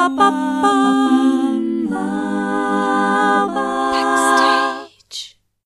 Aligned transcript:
Backstage. 0.00 0.16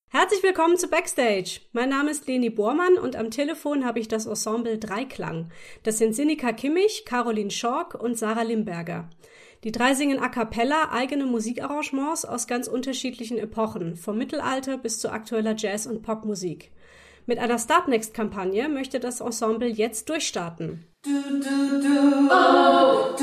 Herzlich 0.09 0.43
willkommen 0.43 0.75
zu 0.75 0.89
Backstage. 0.89 1.61
Mein 1.71 1.87
Name 1.87 2.11
ist 2.11 2.27
Leni 2.27 2.49
Bormann 2.49 2.97
und 2.97 3.15
am 3.15 3.31
Telefon 3.31 3.85
habe 3.85 3.99
ich 3.99 4.09
das 4.09 4.25
Ensemble 4.25 4.77
Dreiklang. 4.77 5.51
Das 5.83 5.99
sind 5.99 6.13
Sinika 6.13 6.51
Kimmich, 6.51 7.05
Caroline 7.05 7.49
Schork 7.49 7.95
und 7.95 8.17
Sarah 8.17 8.41
Limberger. 8.41 9.09
Die 9.63 9.71
drei 9.71 9.93
singen 9.93 10.19
a 10.19 10.27
cappella 10.27 10.91
eigene 10.91 11.25
Musikarrangements 11.25 12.25
aus 12.25 12.45
ganz 12.45 12.67
unterschiedlichen 12.67 13.37
Epochen, 13.37 13.95
vom 13.95 14.17
Mittelalter 14.17 14.77
bis 14.77 14.99
zu 14.99 15.13
aktueller 15.13 15.55
Jazz- 15.55 15.87
und 15.87 16.01
Popmusik. 16.01 16.73
Mit 17.27 17.39
einer 17.39 17.57
Startnext-Kampagne 17.57 18.69
möchte 18.69 18.99
das 18.99 19.19
Ensemble 19.19 19.67
jetzt 19.67 20.09
durchstarten. 20.09 20.85
Du, 21.03 21.11
du, 21.11 21.81
du, 21.81 22.29
oh, 22.29 23.15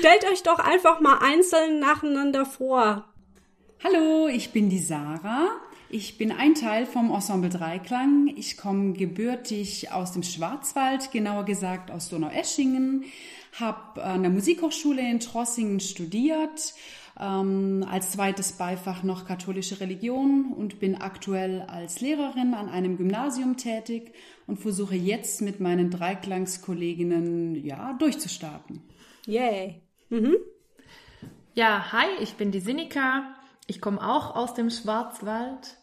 Stellt 0.00 0.24
euch 0.32 0.42
doch 0.42 0.58
einfach 0.58 1.00
mal 1.00 1.18
einzeln 1.18 1.78
nacheinander 1.78 2.46
vor. 2.46 3.04
Hallo, 3.84 4.28
ich 4.28 4.50
bin 4.50 4.70
die 4.70 4.78
Sarah. 4.78 5.50
Ich 5.90 6.16
bin 6.16 6.32
ein 6.32 6.54
Teil 6.54 6.86
vom 6.86 7.12
Ensemble 7.12 7.50
Dreiklang. 7.50 8.32
Ich 8.34 8.56
komme 8.56 8.94
gebürtig 8.94 9.92
aus 9.92 10.12
dem 10.12 10.22
Schwarzwald, 10.22 11.12
genauer 11.12 11.44
gesagt 11.44 11.90
aus 11.90 12.08
Donaueschingen, 12.08 13.04
habe 13.60 14.02
an 14.02 14.22
der 14.22 14.30
Musikhochschule 14.30 15.02
in 15.02 15.20
Trossingen 15.20 15.80
studiert, 15.80 16.72
ähm, 17.20 17.84
als 17.86 18.12
zweites 18.12 18.52
Beifach 18.52 19.02
noch 19.02 19.26
katholische 19.26 19.80
Religion 19.80 20.54
und 20.56 20.80
bin 20.80 20.94
aktuell 20.94 21.60
als 21.68 22.00
Lehrerin 22.00 22.54
an 22.54 22.70
einem 22.70 22.96
Gymnasium 22.96 23.58
tätig 23.58 24.14
und 24.46 24.60
versuche 24.60 24.96
jetzt 24.96 25.42
mit 25.42 25.60
meinen 25.60 25.90
Dreiklangskolleginnen 25.90 27.62
ja 27.66 27.92
durchzustarten. 27.98 28.80
Yay! 29.26 29.82
Ja, 31.54 31.92
hi, 31.92 32.06
ich 32.20 32.34
bin 32.34 32.50
die 32.50 32.60
Sinika. 32.60 33.34
Ich 33.66 33.80
komme 33.80 34.02
auch 34.04 34.34
aus 34.34 34.54
dem 34.54 34.68
Schwarzwald 34.68 35.78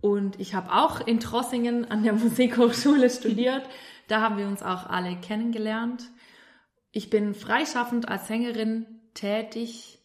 und 0.00 0.40
ich 0.40 0.54
habe 0.54 0.72
auch 0.72 1.06
in 1.06 1.20
Trossingen 1.20 1.88
an 1.88 2.02
der 2.02 2.12
Musikhochschule 2.14 3.08
studiert. 3.08 3.62
Da 4.08 4.20
haben 4.20 4.38
wir 4.38 4.48
uns 4.48 4.62
auch 4.62 4.86
alle 4.86 5.14
kennengelernt. 5.16 6.10
Ich 6.90 7.10
bin 7.10 7.34
freischaffend 7.34 8.08
als 8.08 8.26
Sängerin 8.26 8.86
tätig 9.14 10.00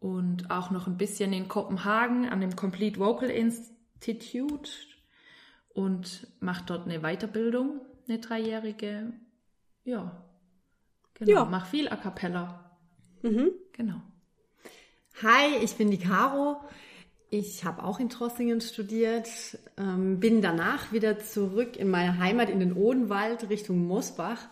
und 0.00 0.50
auch 0.50 0.70
noch 0.70 0.86
ein 0.86 0.98
bisschen 0.98 1.32
in 1.32 1.48
Kopenhagen 1.48 2.28
an 2.28 2.42
dem 2.42 2.56
Complete 2.56 3.00
Vocal 3.00 3.30
Institute 3.30 4.70
und 5.70 6.26
mache 6.40 6.64
dort 6.66 6.86
eine 6.86 7.00
Weiterbildung, 7.00 7.80
eine 8.06 8.18
dreijährige. 8.18 9.14
Ja, 9.84 10.24
genau. 11.14 11.32
Ja. 11.32 11.44
Mach 11.46 11.66
viel 11.66 11.88
A 11.88 11.96
cappella. 11.96 12.67
Genau. 13.72 14.00
Hi, 15.22 15.56
ich 15.62 15.74
bin 15.76 15.90
die 15.90 15.98
Caro. 15.98 16.60
Ich 17.30 17.64
habe 17.64 17.82
auch 17.84 18.00
in 18.00 18.08
Trossingen 18.08 18.60
studiert, 18.60 19.28
ähm, 19.76 20.18
bin 20.18 20.40
danach 20.40 20.92
wieder 20.92 21.18
zurück 21.18 21.76
in 21.76 21.90
meine 21.90 22.18
Heimat 22.18 22.48
in 22.48 22.58
den 22.58 22.72
Odenwald 22.72 23.50
Richtung 23.50 23.86
Mosbach, 23.86 24.48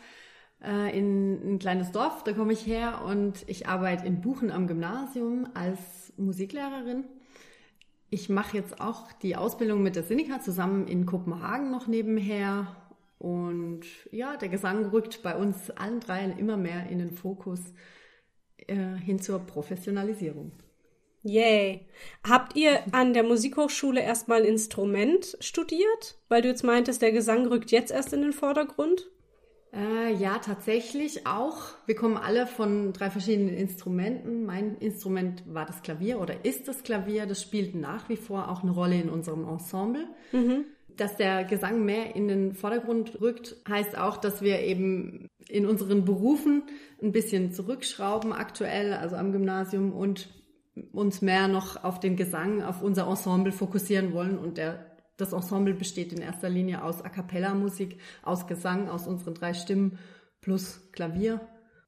äh, 0.63 0.97
in 0.97 1.55
ein 1.55 1.59
kleines 1.59 1.91
Dorf, 1.93 2.23
da 2.25 2.35
komme 2.35 2.53
ich 2.53 2.67
her 2.67 3.03
und 3.07 3.45
ich 3.47 3.67
arbeite 3.67 4.07
in 4.07 4.21
Buchen 4.21 4.51
am 4.51 4.67
Gymnasium 4.67 5.49
als 5.55 6.13
Musiklehrerin. 6.19 7.05
Ich 8.11 8.29
mache 8.29 8.59
jetzt 8.59 8.79
auch 8.79 9.11
die 9.13 9.37
Ausbildung 9.37 9.83
mit 9.83 9.97
der 9.97 10.03
Sinika 10.03 10.41
zusammen 10.41 10.87
in 10.87 11.07
Kopenhagen 11.07 11.71
noch 11.71 11.87
nebenher. 11.87 12.77
Und 13.19 13.85
ja, 14.11 14.37
der 14.37 14.51
Gesang 14.51 14.87
rückt 14.91 15.23
bei 15.23 15.35
uns 15.35 15.71
allen 15.71 16.01
dreien 16.01 16.37
immer 16.39 16.59
mehr 16.59 16.91
in 16.91 16.99
den 16.99 17.11
Fokus 17.11 17.61
äh, 18.67 18.97
hin 18.97 19.21
zur 19.21 19.41
Professionalisierung. 19.41 20.53
Yay! 21.23 21.87
Habt 22.23 22.55
ihr 22.55 22.83
an 22.93 23.13
der 23.13 23.25
Musikhochschule 23.25 24.01
erstmal 24.01 24.45
Instrument 24.45 25.37
studiert? 25.41 26.19
Weil 26.29 26.43
du 26.43 26.49
jetzt 26.49 26.63
meintest, 26.63 27.03
der 27.03 27.11
Gesang 27.11 27.47
rückt 27.47 27.73
jetzt 27.73 27.91
erst 27.91 28.13
in 28.13 28.23
den 28.23 28.33
Vordergrund? 28.33 29.09
Äh, 29.73 30.15
ja, 30.15 30.39
tatsächlich 30.39 31.27
auch. 31.27 31.59
Wir 31.85 31.97
kommen 31.97 32.17
alle 32.17 32.47
von 32.47 32.93
drei 32.93 33.11
verschiedenen 33.11 33.55
Instrumenten. 33.55 34.47
Mein 34.47 34.77
Instrument 34.79 35.43
war 35.53 35.67
das 35.67 35.83
Klavier 35.83 36.21
oder 36.21 36.45
ist 36.45 36.69
das 36.69 36.83
Klavier. 36.83 37.27
Das 37.27 37.43
spielt 37.43 37.75
nach 37.75 38.09
wie 38.09 38.17
vor 38.17 38.49
auch 38.49 38.63
eine 38.63 38.71
Rolle 38.71 39.01
in 39.01 39.11
unserem 39.11 39.47
Ensemble. 39.49 40.07
Dass 40.97 41.17
der 41.17 41.45
Gesang 41.45 41.85
mehr 41.85 42.17
in 42.17 42.29
den 42.29 42.55
Vordergrund 42.55 43.21
rückt, 43.21 43.57
heißt 43.69 43.99
auch, 43.99 44.17
dass 44.17 44.41
wir 44.41 44.61
eben 44.61 45.29
in 45.49 45.67
unseren 45.67 46.05
Berufen 46.05 46.63
ein 47.03 47.13
bisschen 47.13 47.53
zurückschrauben 47.53 48.33
aktuell, 48.33 48.93
also 48.95 49.17
am 49.17 49.33
Gymnasium 49.33 49.93
und 49.93 50.31
uns 50.93 51.23
mehr 51.23 51.49
noch 51.49 51.85
auf 51.85 52.01
den 52.01 52.17
Gesang, 52.17 52.63
auf 52.63 52.83
unser 52.83 53.07
Ensemble 53.09 53.53
fokussieren 53.53 54.13
wollen 54.13 54.39
und 54.39 54.59
der 54.59 54.87
das 55.17 55.33
Ensemble 55.33 55.75
besteht 55.75 56.13
in 56.13 56.21
erster 56.21 56.51
Linie 56.51 56.83
aus 56.83 57.03
A 57.03 57.09
cappella 57.09 57.55
Musik, 57.55 57.99
aus 58.23 58.47
Gesang, 58.47 58.89
aus 58.89 59.07
unseren 59.07 59.35
drei 59.35 59.55
Stimmen 59.55 59.99
plus 60.43 60.81
Klavier. 60.93 61.41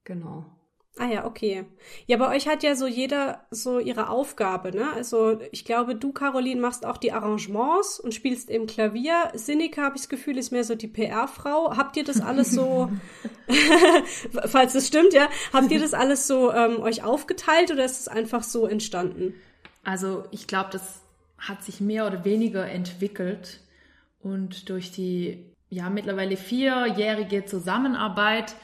Genau. 0.04 0.57
Ah 1.00 1.06
ja, 1.06 1.26
okay. 1.26 1.64
Ja, 2.06 2.16
bei 2.16 2.34
euch 2.34 2.48
hat 2.48 2.64
ja 2.64 2.74
so 2.74 2.88
jeder 2.88 3.46
so 3.50 3.78
ihre 3.78 4.08
Aufgabe, 4.08 4.72
ne? 4.76 4.92
Also 4.94 5.38
ich 5.52 5.64
glaube, 5.64 5.94
du, 5.94 6.12
Caroline, 6.12 6.60
machst 6.60 6.84
auch 6.84 6.96
die 6.96 7.12
Arrangements 7.12 8.00
und 8.00 8.14
spielst 8.14 8.50
eben 8.50 8.66
Klavier. 8.66 9.30
Sinika, 9.34 9.82
habe 9.82 9.94
ich 9.94 10.02
das 10.02 10.08
Gefühl, 10.08 10.36
ist 10.38 10.50
mehr 10.50 10.64
so 10.64 10.74
die 10.74 10.88
PR-Frau. 10.88 11.76
Habt 11.76 11.96
ihr 11.96 12.04
das 12.04 12.20
alles 12.20 12.50
so, 12.50 12.90
falls 14.46 14.74
es 14.74 14.88
stimmt, 14.88 15.14
ja, 15.14 15.28
habt 15.52 15.70
ihr 15.70 15.78
das 15.78 15.94
alles 15.94 16.26
so 16.26 16.52
ähm, 16.52 16.80
euch 16.80 17.04
aufgeteilt 17.04 17.70
oder 17.70 17.84
ist 17.84 18.00
es 18.00 18.08
einfach 18.08 18.42
so 18.42 18.66
entstanden? 18.66 19.34
Also 19.84 20.24
ich 20.32 20.48
glaube, 20.48 20.70
das 20.72 21.02
hat 21.38 21.62
sich 21.62 21.80
mehr 21.80 22.06
oder 22.06 22.24
weniger 22.24 22.68
entwickelt 22.68 23.60
und 24.20 24.68
durch 24.68 24.90
die 24.90 25.44
ja 25.70 25.90
mittlerweile 25.90 26.36
vierjährige 26.36 27.44
Zusammenarbeit 27.44 28.56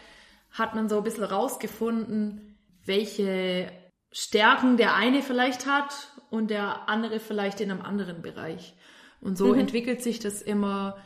hat 0.54 0.75
man 0.75 0.88
so 0.88 0.98
ein 0.98 1.04
bisschen 1.04 1.25
rausgefunden, 1.25 2.56
welche 2.87 3.70
Stärken 4.12 4.76
der 4.76 4.94
eine 4.94 5.20
vielleicht 5.20 5.67
hat 5.67 6.12
und 6.31 6.49
der 6.49 6.88
andere 6.88 7.19
vielleicht 7.20 7.61
in 7.61 7.70
einem 7.70 7.82
anderen 7.82 8.23
Bereich. 8.23 8.75
Und 9.20 9.37
so 9.37 9.52
entwickelt 9.52 10.02
sich 10.02 10.20
das 10.20 10.40
immer 10.40 10.96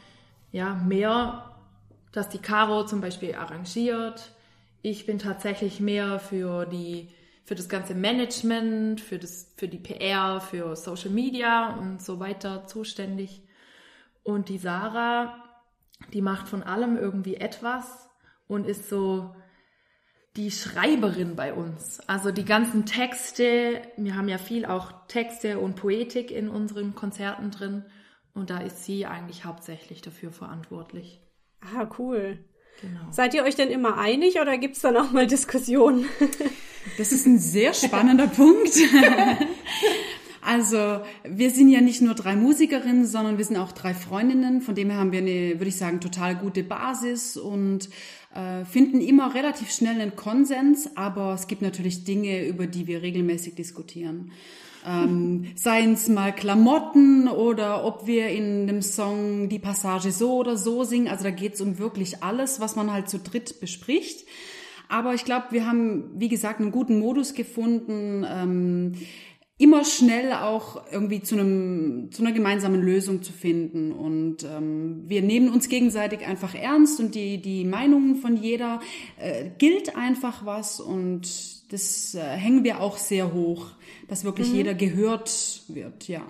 ja 0.52 0.74
mehr, 0.74 1.56
dass 2.12 2.28
die 2.28 2.38
Caro 2.38 2.84
zum 2.84 3.00
Beispiel 3.00 3.34
arrangiert. 3.34 4.32
Ich 4.82 5.06
bin 5.06 5.18
tatsächlich 5.18 5.80
mehr 5.80 6.18
für 6.18 6.66
die 6.66 7.10
für 7.44 7.54
das 7.54 7.70
ganze 7.70 7.94
Management, 7.94 9.00
für 9.00 9.18
das 9.18 9.54
für 9.56 9.68
die 9.68 9.78
PR, 9.78 10.38
für 10.42 10.76
Social 10.76 11.08
Media 11.08 11.74
und 11.76 12.02
so 12.02 12.20
weiter 12.20 12.66
zuständig. 12.66 13.42
Und 14.22 14.50
die 14.50 14.58
Sarah, 14.58 15.42
die 16.12 16.20
macht 16.20 16.46
von 16.46 16.62
allem 16.62 16.98
irgendwie 16.98 17.36
etwas 17.36 18.10
und 18.48 18.66
ist 18.66 18.90
so 18.90 19.34
die 20.36 20.50
Schreiberin 20.50 21.34
bei 21.34 21.52
uns. 21.52 22.00
Also 22.06 22.30
die 22.30 22.44
ganzen 22.44 22.86
Texte, 22.86 23.82
wir 23.96 24.16
haben 24.16 24.28
ja 24.28 24.38
viel 24.38 24.66
auch 24.66 24.92
Texte 25.08 25.58
und 25.58 25.76
Poetik 25.76 26.30
in 26.30 26.48
unseren 26.48 26.94
Konzerten 26.94 27.50
drin 27.50 27.84
und 28.34 28.50
da 28.50 28.58
ist 28.58 28.84
sie 28.84 29.06
eigentlich 29.06 29.44
hauptsächlich 29.44 30.00
dafür 30.00 30.30
verantwortlich. 30.30 31.20
Ah, 31.60 31.88
cool. 31.98 32.38
Genau. 32.80 33.00
Seid 33.10 33.34
ihr 33.34 33.42
euch 33.42 33.56
denn 33.56 33.70
immer 33.70 33.98
einig 33.98 34.40
oder 34.40 34.56
gibt's 34.56 34.80
dann 34.80 34.96
auch 34.96 35.10
mal 35.10 35.26
Diskussionen? 35.26 36.06
Das 36.96 37.10
ist 37.10 37.26
ein 37.26 37.38
sehr 37.38 37.74
spannender 37.74 38.26
Punkt. 38.28 38.72
Also 40.40 41.02
wir 41.24 41.50
sind 41.50 41.68
ja 41.68 41.80
nicht 41.80 42.00
nur 42.00 42.14
drei 42.14 42.34
Musikerinnen, 42.36 43.04
sondern 43.04 43.36
wir 43.36 43.44
sind 43.44 43.58
auch 43.58 43.72
drei 43.72 43.92
Freundinnen. 43.92 44.62
Von 44.62 44.74
dem 44.74 44.88
her 44.88 44.98
haben 44.98 45.12
wir 45.12 45.18
eine, 45.18 45.58
würde 45.58 45.66
ich 45.68 45.76
sagen, 45.76 46.00
total 46.00 46.36
gute 46.36 46.62
Basis 46.62 47.36
und 47.36 47.86
äh, 47.86 47.88
finden 48.70 49.00
immer 49.00 49.34
relativ 49.34 49.70
schnell 49.70 50.00
einen 50.00 50.14
Konsens. 50.14 50.96
Aber 50.96 51.34
es 51.34 51.46
gibt 51.46 51.62
natürlich 51.62 52.04
Dinge, 52.04 52.46
über 52.46 52.66
die 52.66 52.86
wir 52.86 53.02
regelmäßig 53.02 53.54
diskutieren. 53.54 54.32
Ähm, 54.86 55.46
Seien 55.54 55.94
es 55.94 56.08
mal 56.08 56.34
Klamotten 56.34 57.28
oder 57.28 57.84
ob 57.84 58.06
wir 58.06 58.28
in 58.28 58.68
einem 58.68 58.82
Song 58.82 59.48
die 59.48 59.58
Passage 59.58 60.12
so 60.12 60.36
oder 60.36 60.56
so 60.56 60.84
singen. 60.84 61.08
Also 61.08 61.24
da 61.24 61.30
geht 61.30 61.54
es 61.54 61.60
um 61.60 61.78
wirklich 61.78 62.22
alles, 62.22 62.60
was 62.60 62.76
man 62.76 62.92
halt 62.92 63.08
zu 63.08 63.18
dritt 63.18 63.60
bespricht. 63.60 64.26
Aber 64.88 65.12
ich 65.12 65.24
glaube, 65.24 65.48
wir 65.50 65.66
haben, 65.66 66.10
wie 66.14 66.28
gesagt, 66.28 66.60
einen 66.60 66.72
guten 66.72 66.98
Modus 66.98 67.34
gefunden. 67.34 68.24
Ähm, 68.26 68.94
immer 69.58 69.84
schnell 69.84 70.32
auch 70.32 70.84
irgendwie 70.90 71.20
zu 71.20 71.34
einem 71.34 72.10
zu 72.12 72.22
einer 72.22 72.32
gemeinsamen 72.32 72.80
Lösung 72.80 73.22
zu 73.22 73.32
finden 73.32 73.92
und 73.92 74.44
ähm, 74.44 75.02
wir 75.08 75.20
nehmen 75.20 75.52
uns 75.52 75.68
gegenseitig 75.68 76.24
einfach 76.24 76.54
ernst 76.54 77.00
und 77.00 77.16
die 77.16 77.42
die 77.42 77.64
Meinungen 77.64 78.16
von 78.16 78.36
jeder 78.36 78.80
äh, 79.18 79.50
gilt 79.58 79.96
einfach 79.96 80.46
was 80.46 80.78
und 80.78 81.72
das 81.72 82.14
äh, 82.14 82.20
hängen 82.20 82.62
wir 82.62 82.80
auch 82.80 82.96
sehr 82.96 83.34
hoch, 83.34 83.66
dass 84.06 84.24
wirklich 84.24 84.52
jeder 84.52 84.74
gehört 84.74 85.62
wird, 85.68 86.08
ja. 86.08 86.22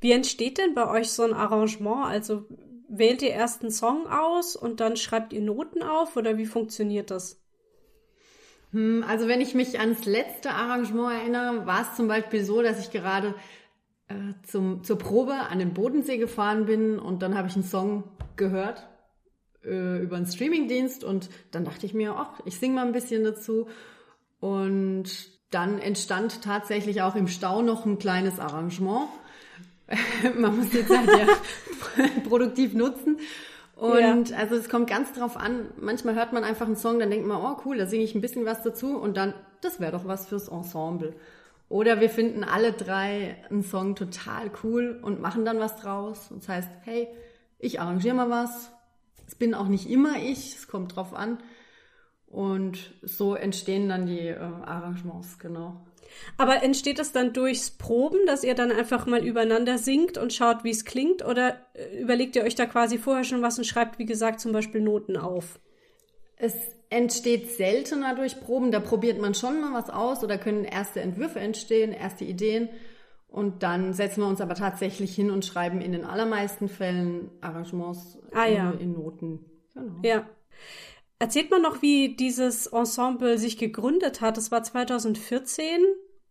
Wie 0.00 0.12
entsteht 0.12 0.56
denn 0.56 0.74
bei 0.74 0.88
euch 0.88 1.10
so 1.10 1.24
ein 1.24 1.34
Arrangement? 1.34 2.06
Also 2.06 2.46
wählt 2.88 3.22
ihr 3.22 3.30
erst 3.30 3.62
einen 3.62 3.70
Song 3.70 4.06
aus 4.06 4.56
und 4.56 4.80
dann 4.80 4.96
schreibt 4.96 5.32
ihr 5.32 5.42
Noten 5.42 5.82
auf 5.82 6.16
oder 6.16 6.38
wie 6.38 6.46
funktioniert 6.46 7.10
das? 7.10 7.39
Hm, 8.72 9.04
Also 9.06 9.28
wenn 9.28 9.40
ich 9.40 9.54
mich 9.54 9.78
ans 9.78 10.04
letzte 10.06 10.50
Arrangement 10.50 11.12
erinnere, 11.12 11.66
war 11.66 11.82
es 11.82 11.96
zum 11.96 12.08
Beispiel 12.08 12.44
so, 12.44 12.62
dass 12.62 12.80
ich 12.80 12.90
gerade 12.90 13.34
äh, 14.08 14.14
zum, 14.44 14.84
zur 14.84 14.98
Probe 14.98 15.34
an 15.34 15.58
den 15.58 15.74
Bodensee 15.74 16.18
gefahren 16.18 16.66
bin 16.66 16.98
und 16.98 17.22
dann 17.22 17.36
habe 17.36 17.48
ich 17.48 17.54
einen 17.54 17.64
Song 17.64 18.04
gehört 18.36 18.88
äh, 19.64 20.02
über 20.02 20.16
einen 20.16 20.26
Streamingdienst 20.26 21.04
und 21.04 21.30
dann 21.50 21.64
dachte 21.64 21.86
ich 21.86 21.94
mir, 21.94 22.14
ach, 22.16 22.40
ich 22.44 22.58
singe 22.58 22.74
mal 22.74 22.86
ein 22.86 22.92
bisschen 22.92 23.24
dazu 23.24 23.68
und 24.40 25.10
dann 25.50 25.78
entstand 25.78 26.42
tatsächlich 26.42 27.02
auch 27.02 27.16
im 27.16 27.28
Stau 27.28 27.62
noch 27.62 27.84
ein 27.84 27.98
kleines 27.98 28.38
Arrangement. 28.38 29.08
Man 30.38 30.56
muss 30.56 30.70
die 30.70 30.86
Zeit 30.86 31.08
ja 31.08 31.26
produktiv 32.28 32.74
nutzen. 32.74 33.18
Und 33.80 34.34
also 34.34 34.56
es 34.56 34.68
kommt 34.68 34.90
ganz 34.90 35.14
drauf 35.14 35.38
an. 35.38 35.70
Manchmal 35.78 36.14
hört 36.14 36.34
man 36.34 36.44
einfach 36.44 36.66
einen 36.66 36.76
Song, 36.76 36.98
dann 36.98 37.10
denkt 37.10 37.26
man, 37.26 37.42
oh 37.42 37.62
cool, 37.64 37.78
da 37.78 37.86
singe 37.86 38.04
ich 38.04 38.14
ein 38.14 38.20
bisschen 38.20 38.44
was 38.44 38.62
dazu 38.62 38.98
und 38.98 39.16
dann, 39.16 39.32
das 39.62 39.80
wäre 39.80 39.92
doch 39.92 40.06
was 40.06 40.26
fürs 40.26 40.48
Ensemble. 40.48 41.14
Oder 41.70 41.98
wir 41.98 42.10
finden 42.10 42.44
alle 42.44 42.72
drei 42.72 43.36
einen 43.48 43.62
Song 43.62 43.94
total 43.94 44.50
cool 44.62 45.00
und 45.00 45.22
machen 45.22 45.46
dann 45.46 45.60
was 45.60 45.76
draus. 45.76 46.30
Und 46.30 46.42
das 46.42 46.48
heißt, 46.50 46.70
hey, 46.82 47.08
ich 47.58 47.80
arrangiere 47.80 48.14
mal 48.14 48.28
was. 48.28 48.70
Es 49.26 49.34
bin 49.34 49.54
auch 49.54 49.68
nicht 49.68 49.88
immer 49.88 50.16
ich, 50.18 50.56
es 50.56 50.68
kommt 50.68 50.96
drauf 50.96 51.14
an. 51.14 51.38
Und 52.26 52.92
so 53.00 53.34
entstehen 53.34 53.88
dann 53.88 54.04
die 54.04 54.26
äh, 54.26 54.38
Arrangements, 54.38 55.38
genau. 55.38 55.86
Aber 56.36 56.62
entsteht 56.62 56.98
das 56.98 57.12
dann 57.12 57.32
durchs 57.32 57.70
Proben, 57.70 58.18
dass 58.26 58.44
ihr 58.44 58.54
dann 58.54 58.72
einfach 58.72 59.06
mal 59.06 59.24
übereinander 59.24 59.78
singt 59.78 60.18
und 60.18 60.32
schaut, 60.32 60.64
wie 60.64 60.70
es 60.70 60.84
klingt? 60.84 61.24
Oder 61.24 61.56
äh, 61.74 61.98
überlegt 62.00 62.36
ihr 62.36 62.42
euch 62.44 62.54
da 62.54 62.66
quasi 62.66 62.98
vorher 62.98 63.24
schon 63.24 63.42
was 63.42 63.58
und 63.58 63.64
schreibt, 63.64 63.98
wie 63.98 64.06
gesagt, 64.06 64.40
zum 64.40 64.52
Beispiel 64.52 64.80
Noten 64.80 65.16
auf? 65.16 65.58
Es 66.36 66.54
entsteht 66.88 67.50
seltener 67.50 68.14
durch 68.14 68.40
Proben, 68.40 68.72
da 68.72 68.80
probiert 68.80 69.20
man 69.20 69.34
schon 69.34 69.60
mal 69.60 69.74
was 69.74 69.90
aus 69.90 70.24
oder 70.24 70.38
können 70.38 70.64
erste 70.64 71.00
Entwürfe 71.00 71.38
entstehen, 71.38 71.92
erste 71.92 72.24
Ideen. 72.24 72.68
Und 73.28 73.62
dann 73.62 73.92
setzen 73.92 74.22
wir 74.22 74.26
uns 74.28 74.40
aber 74.40 74.54
tatsächlich 74.56 75.14
hin 75.14 75.30
und 75.30 75.44
schreiben 75.44 75.80
in 75.80 75.92
den 75.92 76.04
allermeisten 76.04 76.68
Fällen 76.68 77.30
Arrangements 77.40 78.18
Ah, 78.32 78.46
ja. 78.46 78.72
in 78.72 78.92
Noten. 78.94 79.44
Genau. 79.72 79.92
Ja. 80.02 80.28
Erzählt 81.20 81.50
mal 81.50 81.60
noch, 81.60 81.82
wie 81.82 82.16
dieses 82.16 82.66
Ensemble 82.68 83.36
sich 83.36 83.58
gegründet 83.58 84.22
hat. 84.22 84.38
Das 84.38 84.50
war 84.50 84.62
2014, 84.62 85.84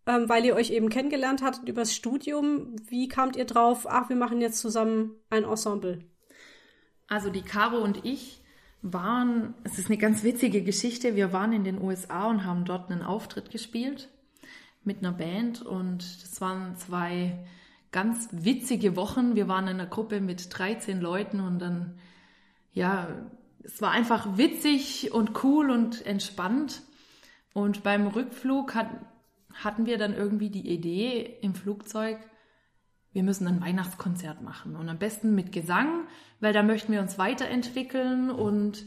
ähm, 0.06 0.28
weil 0.28 0.44
ihr 0.44 0.56
euch 0.56 0.70
eben 0.72 0.88
kennengelernt 0.88 1.42
hattet 1.42 1.68
übers 1.68 1.94
Studium. 1.94 2.74
Wie 2.88 3.06
kamt 3.06 3.36
ihr 3.36 3.44
drauf? 3.44 3.86
Ach, 3.88 4.08
wir 4.08 4.16
machen 4.16 4.40
jetzt 4.40 4.58
zusammen 4.58 5.12
ein 5.30 5.44
Ensemble. 5.44 6.00
Also 7.06 7.30
die 7.30 7.42
Caro 7.42 7.78
und 7.78 8.04
ich 8.04 8.42
waren, 8.82 9.54
es 9.62 9.78
ist 9.78 9.86
eine 9.90 9.98
ganz 9.98 10.24
witzige 10.24 10.64
Geschichte, 10.64 11.14
wir 11.14 11.32
waren 11.32 11.52
in 11.52 11.62
den 11.62 11.80
USA 11.80 12.26
und 12.26 12.44
haben 12.44 12.64
dort 12.64 12.90
einen 12.90 13.02
Auftritt 13.02 13.52
gespielt 13.52 14.08
mit 14.82 14.98
einer 14.98 15.12
Band 15.12 15.62
und 15.62 16.22
das 16.22 16.40
waren 16.40 16.74
zwei 16.74 17.46
ganz 17.92 18.28
witzige 18.32 18.96
Wochen. 18.96 19.36
Wir 19.36 19.46
waren 19.46 19.68
in 19.68 19.74
einer 19.74 19.86
Gruppe 19.86 20.20
mit 20.20 20.58
13 20.58 21.00
Leuten 21.00 21.38
und 21.38 21.60
dann, 21.60 21.96
ja, 22.72 23.30
es 23.62 23.80
war 23.82 23.90
einfach 23.90 24.36
witzig 24.36 25.12
und 25.12 25.44
cool 25.44 25.70
und 25.70 26.04
entspannt. 26.06 26.82
Und 27.52 27.82
beim 27.82 28.06
Rückflug 28.06 28.74
hat, 28.74 28.88
hatten 29.54 29.86
wir 29.86 29.98
dann 29.98 30.14
irgendwie 30.14 30.50
die 30.50 30.68
Idee 30.68 31.38
im 31.42 31.54
Flugzeug, 31.54 32.18
wir 33.12 33.24
müssen 33.24 33.48
ein 33.48 33.60
Weihnachtskonzert 33.60 34.40
machen 34.40 34.76
und 34.76 34.88
am 34.88 34.98
besten 34.98 35.34
mit 35.34 35.50
Gesang, 35.50 36.06
weil 36.38 36.52
da 36.52 36.62
möchten 36.62 36.92
wir 36.92 37.00
uns 37.00 37.18
weiterentwickeln 37.18 38.30
und 38.30 38.84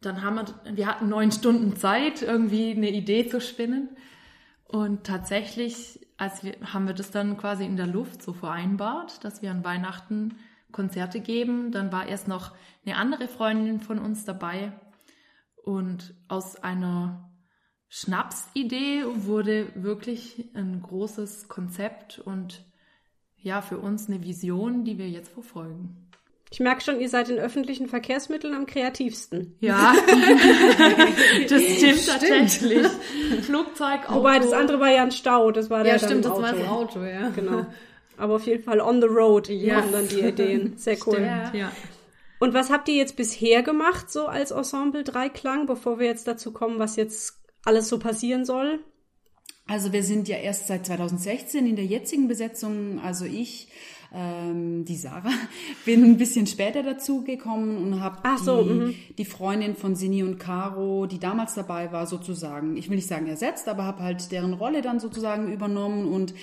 dann 0.00 0.22
haben 0.22 0.36
wir, 0.36 0.76
wir 0.76 0.86
hatten 0.88 1.08
neun 1.08 1.30
Stunden 1.30 1.76
Zeit, 1.76 2.22
irgendwie 2.22 2.72
eine 2.72 2.90
Idee 2.90 3.28
zu 3.28 3.40
spinnen 3.40 3.90
und 4.64 5.04
tatsächlich, 5.04 6.04
als 6.16 6.42
wir, 6.42 6.54
haben 6.72 6.86
wir 6.86 6.94
das 6.94 7.10
dann 7.12 7.36
quasi 7.36 7.64
in 7.64 7.76
der 7.76 7.86
Luft 7.86 8.22
so 8.22 8.32
vereinbart, 8.32 9.24
dass 9.24 9.40
wir 9.40 9.52
an 9.52 9.64
Weihnachten 9.64 10.36
Konzerte 10.72 11.20
geben. 11.20 11.72
Dann 11.72 11.92
war 11.92 12.06
erst 12.06 12.28
noch 12.28 12.52
eine 12.84 12.96
andere 12.96 13.28
Freundin 13.28 13.80
von 13.80 13.98
uns 13.98 14.24
dabei 14.24 14.72
und 15.62 16.14
aus 16.28 16.56
einer 16.56 17.30
Schnapsidee 17.88 19.04
wurde 19.04 19.68
wirklich 19.74 20.48
ein 20.54 20.80
großes 20.80 21.48
Konzept 21.48 22.18
und 22.18 22.64
ja, 23.36 23.62
für 23.62 23.78
uns 23.78 24.08
eine 24.08 24.22
Vision, 24.22 24.84
die 24.84 24.98
wir 24.98 25.08
jetzt 25.08 25.32
verfolgen. 25.32 26.06
Ich 26.52 26.58
merke 26.58 26.82
schon, 26.82 27.00
ihr 27.00 27.08
seid 27.08 27.28
in 27.28 27.38
öffentlichen 27.38 27.86
Verkehrsmitteln 27.86 28.54
am 28.54 28.66
kreativsten. 28.66 29.56
Ja, 29.60 29.94
das 31.48 31.62
stimmt, 31.62 32.06
tatsächlich. 32.06 32.86
Flugzeug, 33.42 34.08
Auto. 34.08 34.16
Wobei 34.18 34.40
das 34.40 34.52
andere 34.52 34.80
war 34.80 34.90
ja 34.90 35.02
ein 35.02 35.12
Stau, 35.12 35.52
das 35.52 35.70
war 35.70 35.84
der 35.84 35.92
Ja, 35.94 35.98
stimmt, 35.98 36.24
im 36.24 36.30
das 36.30 36.42
war 36.42 36.52
das 36.52 36.66
Auto, 36.66 37.04
ja. 37.04 37.28
Genau. 37.30 37.66
Aber 38.20 38.36
auf 38.36 38.46
jeden 38.46 38.62
Fall 38.62 38.80
on 38.80 39.00
the 39.00 39.08
road 39.08 39.48
Ja. 39.48 39.80
kommen 39.80 39.92
dann 39.92 40.08
die 40.08 40.20
Ideen. 40.20 40.76
Sehr 40.76 40.96
cool. 41.06 41.14
Stimmt. 41.14 41.54
Ja. 41.54 41.72
Und 42.38 42.54
was 42.54 42.70
habt 42.70 42.88
ihr 42.88 42.94
jetzt 42.94 43.16
bisher 43.16 43.62
gemacht, 43.62 44.10
so 44.10 44.26
als 44.26 44.50
Ensemble 44.50 45.04
Dreiklang, 45.04 45.66
bevor 45.66 45.98
wir 45.98 46.06
jetzt 46.06 46.26
dazu 46.26 46.52
kommen, 46.52 46.78
was 46.78 46.96
jetzt 46.96 47.38
alles 47.64 47.88
so 47.88 47.98
passieren 47.98 48.44
soll? 48.44 48.80
Also 49.66 49.92
wir 49.92 50.02
sind 50.02 50.26
ja 50.26 50.38
erst 50.38 50.66
seit 50.66 50.86
2016 50.86 51.66
in 51.66 51.76
der 51.76 51.84
jetzigen 51.84 52.28
Besetzung, 52.28 52.98
also 53.00 53.24
ich, 53.24 53.68
ähm, 54.12 54.84
die 54.84 54.96
Sarah, 54.96 55.30
bin 55.84 56.02
ein 56.02 56.16
bisschen 56.16 56.46
später 56.46 56.82
dazugekommen 56.82 57.76
und 57.76 58.00
habe 58.00 58.18
Ach 58.22 58.38
die, 58.38 58.44
so, 58.44 58.62
mhm. 58.62 58.94
die 59.16 59.24
Freundin 59.24 59.76
von 59.76 59.94
Sini 59.94 60.24
und 60.24 60.38
Caro, 60.38 61.06
die 61.06 61.20
damals 61.20 61.54
dabei 61.54 61.92
war, 61.92 62.06
sozusagen, 62.06 62.76
ich 62.76 62.88
will 62.88 62.96
nicht 62.96 63.06
sagen 63.06 63.26
ersetzt, 63.26 63.68
aber 63.68 63.84
habe 63.84 64.02
halt 64.02 64.32
deren 64.32 64.54
Rolle 64.54 64.82
dann 64.82 64.98
sozusagen 64.98 65.52
übernommen 65.52 66.06
und 66.06 66.34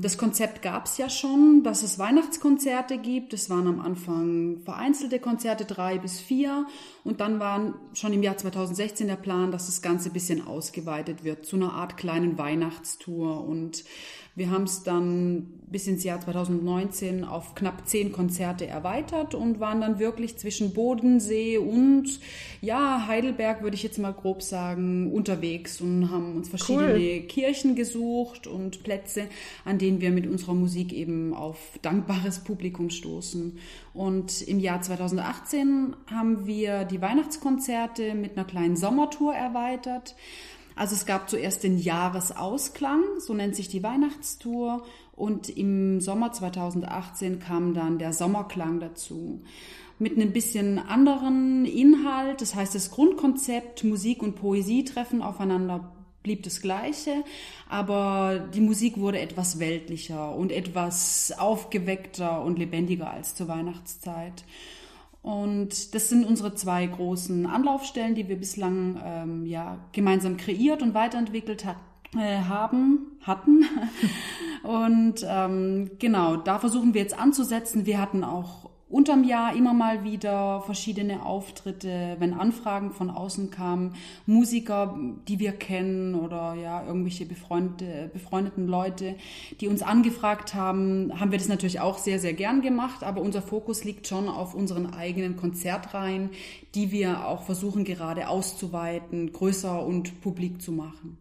das 0.00 0.18
Konzept 0.18 0.62
gab 0.62 0.86
es 0.86 0.98
ja 0.98 1.10
schon, 1.10 1.64
dass 1.64 1.82
es 1.82 1.98
Weihnachtskonzerte 1.98 2.96
gibt. 2.98 3.32
Es 3.32 3.50
waren 3.50 3.66
am 3.66 3.80
Anfang 3.80 4.60
vereinzelte 4.64 5.18
Konzerte, 5.18 5.64
drei 5.64 5.98
bis 5.98 6.20
vier. 6.20 6.66
Und 7.02 7.20
dann 7.20 7.40
war 7.40 7.74
schon 7.92 8.12
im 8.12 8.22
Jahr 8.22 8.36
2016 8.36 9.08
der 9.08 9.16
Plan, 9.16 9.50
dass 9.50 9.66
das 9.66 9.82
Ganze 9.82 10.10
ein 10.10 10.12
bisschen 10.12 10.46
ausgeweitet 10.46 11.24
wird 11.24 11.44
zu 11.44 11.56
einer 11.56 11.72
Art 11.72 11.96
kleinen 11.96 12.38
Weihnachtstour. 12.38 13.44
Und 13.44 13.82
wir 14.38 14.50
haben 14.50 14.64
es 14.64 14.84
dann 14.84 15.48
bis 15.70 15.86
ins 15.86 16.02
Jahr 16.04 16.20
2019 16.20 17.24
auf 17.24 17.54
knapp 17.54 17.86
zehn 17.86 18.12
Konzerte 18.12 18.66
erweitert 18.66 19.34
und 19.34 19.60
waren 19.60 19.80
dann 19.80 19.98
wirklich 19.98 20.38
zwischen 20.38 20.72
Bodensee 20.72 21.58
und 21.58 22.20
ja, 22.62 23.06
Heidelberg, 23.06 23.62
würde 23.62 23.74
ich 23.76 23.82
jetzt 23.82 23.98
mal 23.98 24.12
grob 24.12 24.42
sagen, 24.42 25.12
unterwegs 25.12 25.80
und 25.80 26.10
haben 26.10 26.36
uns 26.36 26.48
verschiedene 26.48 27.20
Kirchen 27.22 27.74
gesucht 27.74 28.46
und 28.46 28.82
Plätze, 28.82 29.24
an 29.64 29.78
denen 29.78 30.00
wir 30.00 30.10
mit 30.10 30.26
unserer 30.26 30.54
Musik 30.54 30.92
eben 30.92 31.34
auf 31.34 31.58
dankbares 31.82 32.40
Publikum 32.40 32.88
stoßen. 32.88 33.58
Und 33.92 34.42
im 34.42 34.60
Jahr 34.60 34.80
2018 34.80 35.96
haben 36.06 36.46
wir 36.46 36.84
die 36.84 37.02
Weihnachtskonzerte 37.02 38.14
mit 38.14 38.36
einer 38.36 38.46
kleinen 38.46 38.76
Sommertour 38.76 39.34
erweitert. 39.34 40.14
Also 40.78 40.94
es 40.94 41.06
gab 41.06 41.28
zuerst 41.28 41.64
den 41.64 41.76
Jahresausklang, 41.76 43.02
so 43.18 43.34
nennt 43.34 43.56
sich 43.56 43.68
die 43.68 43.82
Weihnachtstour. 43.82 44.84
Und 45.16 45.48
im 45.48 46.00
Sommer 46.00 46.32
2018 46.32 47.40
kam 47.40 47.74
dann 47.74 47.98
der 47.98 48.12
Sommerklang 48.12 48.78
dazu. 48.78 49.42
Mit 49.98 50.16
einem 50.16 50.32
bisschen 50.32 50.78
anderen 50.78 51.64
Inhalt. 51.64 52.40
Das 52.40 52.54
heißt, 52.54 52.76
das 52.76 52.92
Grundkonzept 52.92 53.82
Musik 53.82 54.22
und 54.22 54.36
Poesie 54.36 54.84
treffen 54.84 55.20
aufeinander 55.20 55.92
blieb 56.22 56.42
das 56.42 56.60
Gleiche, 56.60 57.24
aber 57.68 58.48
die 58.52 58.60
Musik 58.60 58.98
wurde 58.98 59.18
etwas 59.18 59.60
weltlicher 59.60 60.34
und 60.34 60.52
etwas 60.52 61.32
aufgeweckter 61.38 62.44
und 62.44 62.58
lebendiger 62.58 63.10
als 63.10 63.34
zur 63.34 63.48
Weihnachtszeit. 63.48 64.44
Und 65.28 65.94
das 65.94 66.08
sind 66.08 66.24
unsere 66.24 66.54
zwei 66.54 66.86
großen 66.86 67.44
Anlaufstellen, 67.44 68.14
die 68.14 68.30
wir 68.30 68.36
bislang 68.36 68.98
ähm, 69.04 69.44
ja, 69.44 69.76
gemeinsam 69.92 70.38
kreiert 70.38 70.80
und 70.80 70.94
weiterentwickelt 70.94 71.66
hat, 71.66 71.76
äh, 72.16 72.38
haben, 72.44 73.18
hatten. 73.20 73.66
und 74.62 75.16
ähm, 75.28 75.90
genau, 75.98 76.36
da 76.36 76.58
versuchen 76.58 76.94
wir 76.94 77.02
jetzt 77.02 77.18
anzusetzen. 77.18 77.84
Wir 77.84 78.00
hatten 78.00 78.24
auch 78.24 78.70
unterm 78.88 79.24
Jahr 79.24 79.54
immer 79.54 79.74
mal 79.74 80.04
wieder 80.04 80.62
verschiedene 80.62 81.24
Auftritte, 81.24 82.16
wenn 82.18 82.32
Anfragen 82.32 82.92
von 82.92 83.10
außen 83.10 83.50
kamen, 83.50 83.94
Musiker, 84.26 84.98
die 85.28 85.38
wir 85.38 85.52
kennen 85.52 86.14
oder 86.14 86.54
ja, 86.54 86.84
irgendwelche 86.86 87.26
befreundete, 87.26 88.10
befreundeten 88.12 88.66
Leute, 88.66 89.16
die 89.60 89.68
uns 89.68 89.82
angefragt 89.82 90.54
haben, 90.54 91.12
haben 91.18 91.30
wir 91.30 91.38
das 91.38 91.48
natürlich 91.48 91.80
auch 91.80 91.98
sehr, 91.98 92.18
sehr 92.18 92.32
gern 92.32 92.62
gemacht, 92.62 93.02
aber 93.02 93.20
unser 93.20 93.42
Fokus 93.42 93.84
liegt 93.84 94.06
schon 94.06 94.28
auf 94.28 94.54
unseren 94.54 94.94
eigenen 94.94 95.36
Konzertreihen, 95.36 96.30
die 96.74 96.90
wir 96.90 97.26
auch 97.26 97.42
versuchen 97.42 97.84
gerade 97.84 98.28
auszuweiten, 98.28 99.32
größer 99.32 99.84
und 99.84 100.20
publik 100.22 100.62
zu 100.62 100.72
machen. 100.72 101.18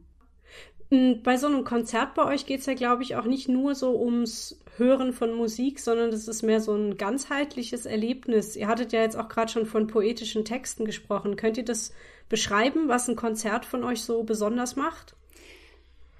Bei 0.90 1.36
so 1.36 1.48
einem 1.48 1.66
Konzert 1.66 2.14
bei 2.16 2.24
euch 2.24 2.46
geht 2.46 2.62
es 2.62 2.66
ja, 2.66 2.74
glaube 2.74 3.04
ich, 3.04 3.18
auch 3.18 3.26
nicht 3.26 3.50
nur 3.50 3.76
so 3.76 4.00
ums 4.00 4.58
Hören 4.78 5.14
von 5.14 5.34
Musik, 5.34 5.80
sondern 5.80 6.12
das 6.12 6.28
ist 6.28 6.44
mehr 6.44 6.62
so 6.62 6.74
ein 6.74 6.98
ganzheitliches 6.98 7.86
Erlebnis. 7.86 8.56
Ihr 8.56 8.68
hattet 8.68 8.94
ja 8.94 9.02
jetzt 9.02 9.18
auch 9.18 9.30
gerade 9.30 9.52
schon 9.52 9.66
von 9.66 9.88
poetischen 9.88 10.46
Texten 10.46 10.86
gesprochen. 10.86 11.36
Könnt 11.36 11.58
ihr 11.58 11.66
das 11.66 11.94
beschreiben, 12.30 12.88
was 12.88 13.08
ein 13.08 13.16
Konzert 13.16 13.66
von 13.66 13.84
euch 13.84 14.04
so 14.04 14.24
besonders 14.24 14.76
macht? 14.76 15.16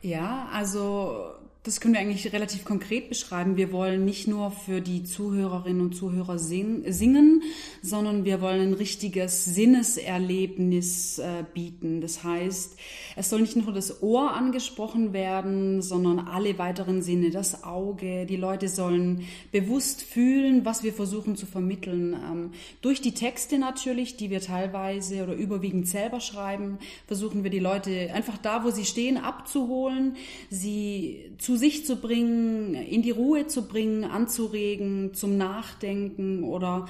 Ja, 0.02 0.48
also 0.52 1.34
das 1.68 1.82
können 1.82 1.96
wir 1.96 2.02
eigentlich 2.02 2.32
relativ 2.32 2.64
konkret 2.64 3.10
beschreiben. 3.10 3.58
Wir 3.58 3.74
wollen 3.74 4.06
nicht 4.06 4.26
nur 4.26 4.52
für 4.52 4.80
die 4.80 5.04
Zuhörerinnen 5.04 5.82
und 5.82 5.96
Zuhörer 5.96 6.40
sing 6.40 6.86
singen, 6.88 7.44
sondern 7.82 8.24
wir 8.24 8.40
wollen 8.40 8.70
ein 8.70 8.74
richtiges 8.74 9.44
Sinneserlebnis 9.44 11.20
äh, 11.20 11.44
bieten. 11.54 12.00
Das 12.00 12.24
heißt, 12.24 12.78
es 13.18 13.30
soll 13.30 13.42
nicht 13.42 13.58
nur 13.58 13.74
das 13.74 14.02
Ohr 14.02 14.32
angesprochen 14.32 15.12
werden, 15.12 15.82
sondern 15.82 16.20
alle 16.20 16.58
weiteren 16.58 17.02
Sinne, 17.02 17.32
das 17.32 17.66
Auge. 17.66 18.26
Die 18.26 18.38
Leute 18.38 18.70
sollen 18.70 19.26
bewusst 19.52 20.04
fühlen, 20.04 20.64
was 20.64 20.84
wir 20.84 20.94
versuchen 20.94 21.36
zu 21.36 21.46
vermitteln. 21.46 22.14
Ähm, 22.14 22.52
durch 22.82 23.02
die 23.02 23.14
Texte 23.14 23.60
natürlich, 23.60 24.16
die 24.16 24.30
wir 24.30 24.40
teilweise 24.40 25.22
oder 25.22 25.34
überwiegend 25.34 25.90
selber 25.90 26.22
schreiben, 26.22 26.78
versuchen 27.08 27.44
wir 27.44 27.52
die 27.52 27.60
Leute 27.60 28.14
einfach 28.14 28.38
da, 28.38 28.64
wo 28.64 28.72
sie 28.72 28.86
stehen, 28.86 29.18
abzuholen, 29.18 30.16
sie 30.50 31.26
zu 31.38 31.57
sich 31.58 31.86
zu 31.86 31.98
bringen, 31.98 32.74
in 32.74 33.02
die 33.02 33.12
Ruhe 33.12 33.48
zu 33.48 33.68
bringen, 33.68 34.04
anzuregen, 34.04 35.14
zum 35.14 35.38
Nachdenken 35.38 36.44
oder 36.44 36.88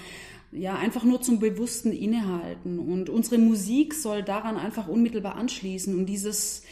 ja, 0.52 0.76
einfach 0.76 1.04
nur 1.04 1.22
zum 1.22 1.40
bewussten 1.40 1.92
Innehalten. 1.92 2.80
Und 2.80 3.10
unsere 3.10 3.38
Musik 3.38 3.94
soll 3.94 4.24
daran 4.24 4.58
einfach 4.58 4.88
unmittelbar 4.88 5.36
anschließen 5.36 5.98
und 5.98 6.06
dieses 6.06 6.64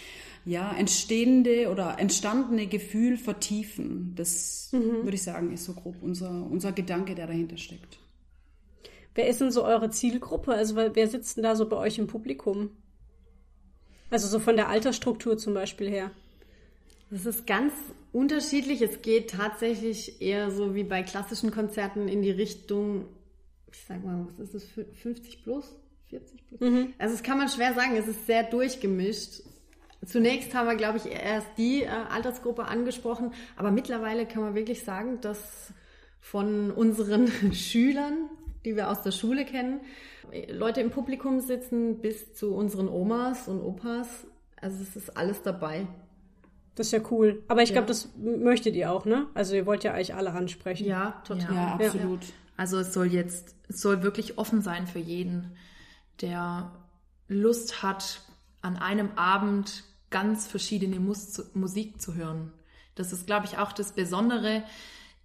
ja, 0.46 0.72
entstehende 0.78 1.70
oder 1.72 2.00
entstandene 2.00 2.68
Gefühl 2.68 3.18
vertiefen. 3.18 4.14
Das 4.16 4.70
mhm. 4.72 5.04
würde 5.04 5.16
ich 5.16 5.24
sagen, 5.24 5.52
ist 5.52 5.66
so 5.66 5.74
grob 5.74 5.96
unser, 6.02 6.48
unser 6.50 6.72
Gedanke, 6.72 7.16
der 7.16 7.28
dahinter 7.28 7.58
steckt. 7.58 7.98
Wer 9.16 9.28
ist 9.28 9.42
denn 9.42 9.52
so 9.52 9.64
eure 9.64 9.90
Zielgruppe? 9.90 10.54
Also 10.54 10.76
wer 10.76 11.08
sitzt 11.08 11.38
denn 11.38 11.44
da 11.44 11.56
so 11.56 11.68
bei 11.68 11.78
euch 11.78 11.98
im 11.98 12.08
Publikum? 12.08 12.70
Also 14.12 14.28
so 14.28 14.40
von 14.40 14.56
der 14.56 14.70
Altersstruktur 14.70 15.38
zum 15.38 15.54
Beispiel 15.54 15.90
her. 15.90 16.12
Das 17.16 17.26
ist 17.26 17.48
ganz 17.48 17.72
unterschiedlich. 18.12 18.82
Es 18.82 19.02
geht 19.02 19.30
tatsächlich 19.30 20.22
eher 20.22 20.52
so 20.52 20.76
wie 20.76 20.84
bei 20.84 21.02
klassischen 21.02 21.50
Konzerten 21.50 22.10
in 22.10 22.22
die 22.22 22.32
Richtung, 22.32 23.06
ich 23.72 23.86
sag 23.88 24.04
mal, 24.04 24.28
was 24.38 24.54
ist 24.54 24.54
das, 24.78 24.86
50 25.02 25.42
plus? 25.42 25.78
40 26.10 26.46
plus? 26.46 26.60
Mhm. 26.60 26.94
Also 26.98 27.16
das 27.16 27.24
kann 27.24 27.38
man 27.38 27.48
schwer 27.48 27.74
sagen, 27.74 27.96
es 27.96 28.10
ist 28.10 28.26
sehr 28.26 28.44
durchgemischt. 28.44 29.44
Zunächst 30.06 30.54
haben 30.54 30.68
wir, 30.68 30.76
glaube 30.76 30.98
ich, 30.98 31.06
erst 31.06 31.48
die 31.58 31.84
äh, 31.84 31.88
Altersgruppe 31.88 32.66
angesprochen, 32.66 33.32
aber 33.56 33.72
mittlerweile 33.72 34.26
kann 34.26 34.42
man 34.42 34.54
wirklich 34.54 34.84
sagen, 34.84 35.22
dass 35.22 35.72
von 36.20 36.70
unseren 36.70 37.32
Schülern, 37.54 38.30
die 38.66 38.76
wir 38.76 38.90
aus 38.90 39.04
der 39.04 39.12
Schule 39.12 39.46
kennen, 39.46 39.80
Leute 40.50 40.82
im 40.82 40.92
Publikum 40.92 41.40
sitzen 41.40 42.02
bis 42.02 42.34
zu 42.34 42.54
unseren 42.54 42.90
Omas 42.90 43.48
und 43.48 43.62
Opas. 43.62 44.28
Also 44.60 44.84
es 44.84 44.98
ist 44.98 45.16
alles 45.16 45.42
dabei. 45.44 45.88
Das 46.76 46.88
ist 46.88 46.92
ja 46.92 47.00
cool. 47.10 47.44
Aber 47.48 47.64
ich 47.64 47.70
ja. 47.70 47.74
glaube, 47.74 47.88
das 47.88 48.10
möchtet 48.18 48.76
ihr 48.76 48.92
auch, 48.92 49.06
ne? 49.06 49.28
Also 49.34 49.56
ihr 49.56 49.66
wollt 49.66 49.84
ja 49.84 49.94
eigentlich 49.94 50.14
alle 50.14 50.32
ansprechen. 50.32 50.86
Ja, 50.86 51.22
total. 51.26 51.56
Ja, 51.56 51.74
absolut. 51.76 52.24
Ja. 52.24 52.30
Also 52.58 52.80
es 52.80 52.94
soll 52.94 53.08
jetzt, 53.08 53.56
es 53.70 53.82
soll 53.82 54.04
wirklich 54.04 54.38
offen 54.38 54.62
sein 54.62 54.88
für 54.88 55.00
jeden, 55.00 55.56
der 56.22 56.72
Lust 57.28 57.82
hat, 57.82 58.22
an 58.62 58.78
einem 58.78 59.12
Abend 59.16 59.84
ganz 60.10 60.48
verschiedene 60.48 61.00
Mus 61.00 61.52
Musik 61.54 62.02
zu 62.02 62.16
hören. 62.16 62.52
Das 62.96 63.14
ist, 63.14 63.28
glaube 63.28 63.46
ich, 63.46 63.58
auch 63.58 63.72
das 63.72 63.92
Besondere, 63.92 64.64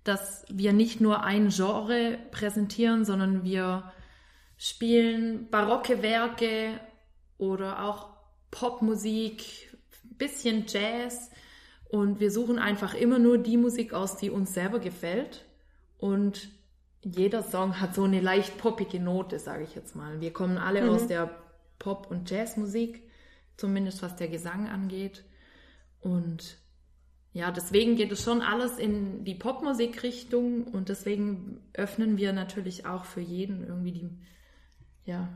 dass 0.04 0.44
wir 0.48 0.72
nicht 0.72 1.00
nur 1.00 1.22
ein 1.22 1.48
Genre 1.48 2.18
präsentieren, 2.30 3.04
sondern 3.04 3.44
wir 3.44 3.92
spielen 4.58 5.48
barocke 5.50 6.02
Werke 6.02 6.78
oder 7.38 7.84
auch 7.84 8.08
Popmusik, 8.50 9.69
bisschen 10.20 10.66
Jazz 10.68 11.30
und 11.88 12.20
wir 12.20 12.30
suchen 12.30 12.60
einfach 12.60 12.94
immer 12.94 13.18
nur 13.18 13.38
die 13.38 13.56
Musik 13.56 13.92
aus, 13.92 14.16
die 14.16 14.30
uns 14.30 14.54
selber 14.54 14.78
gefällt. 14.78 15.44
Und 15.98 16.48
jeder 17.02 17.42
Song 17.42 17.80
hat 17.80 17.96
so 17.96 18.04
eine 18.04 18.20
leicht 18.20 18.58
poppige 18.58 19.00
Note, 19.00 19.40
sage 19.40 19.64
ich 19.64 19.74
jetzt 19.74 19.96
mal. 19.96 20.20
Wir 20.20 20.32
kommen 20.32 20.56
alle 20.56 20.82
mhm. 20.82 20.90
aus 20.90 21.08
der 21.08 21.34
Pop- 21.80 22.08
und 22.08 22.30
Jazzmusik, 22.30 23.02
zumindest 23.56 24.02
was 24.02 24.14
der 24.14 24.28
Gesang 24.28 24.68
angeht. 24.68 25.24
Und 26.00 26.58
ja, 27.32 27.50
deswegen 27.50 27.96
geht 27.96 28.12
es 28.12 28.22
schon 28.22 28.40
alles 28.40 28.78
in 28.78 29.24
die 29.24 29.34
Popmusikrichtung 29.34 30.64
und 30.64 30.88
deswegen 30.88 31.60
öffnen 31.72 32.16
wir 32.18 32.32
natürlich 32.32 32.86
auch 32.86 33.04
für 33.04 33.20
jeden 33.20 33.66
irgendwie 33.66 33.92
die, 33.92 34.10
ja, 35.04 35.28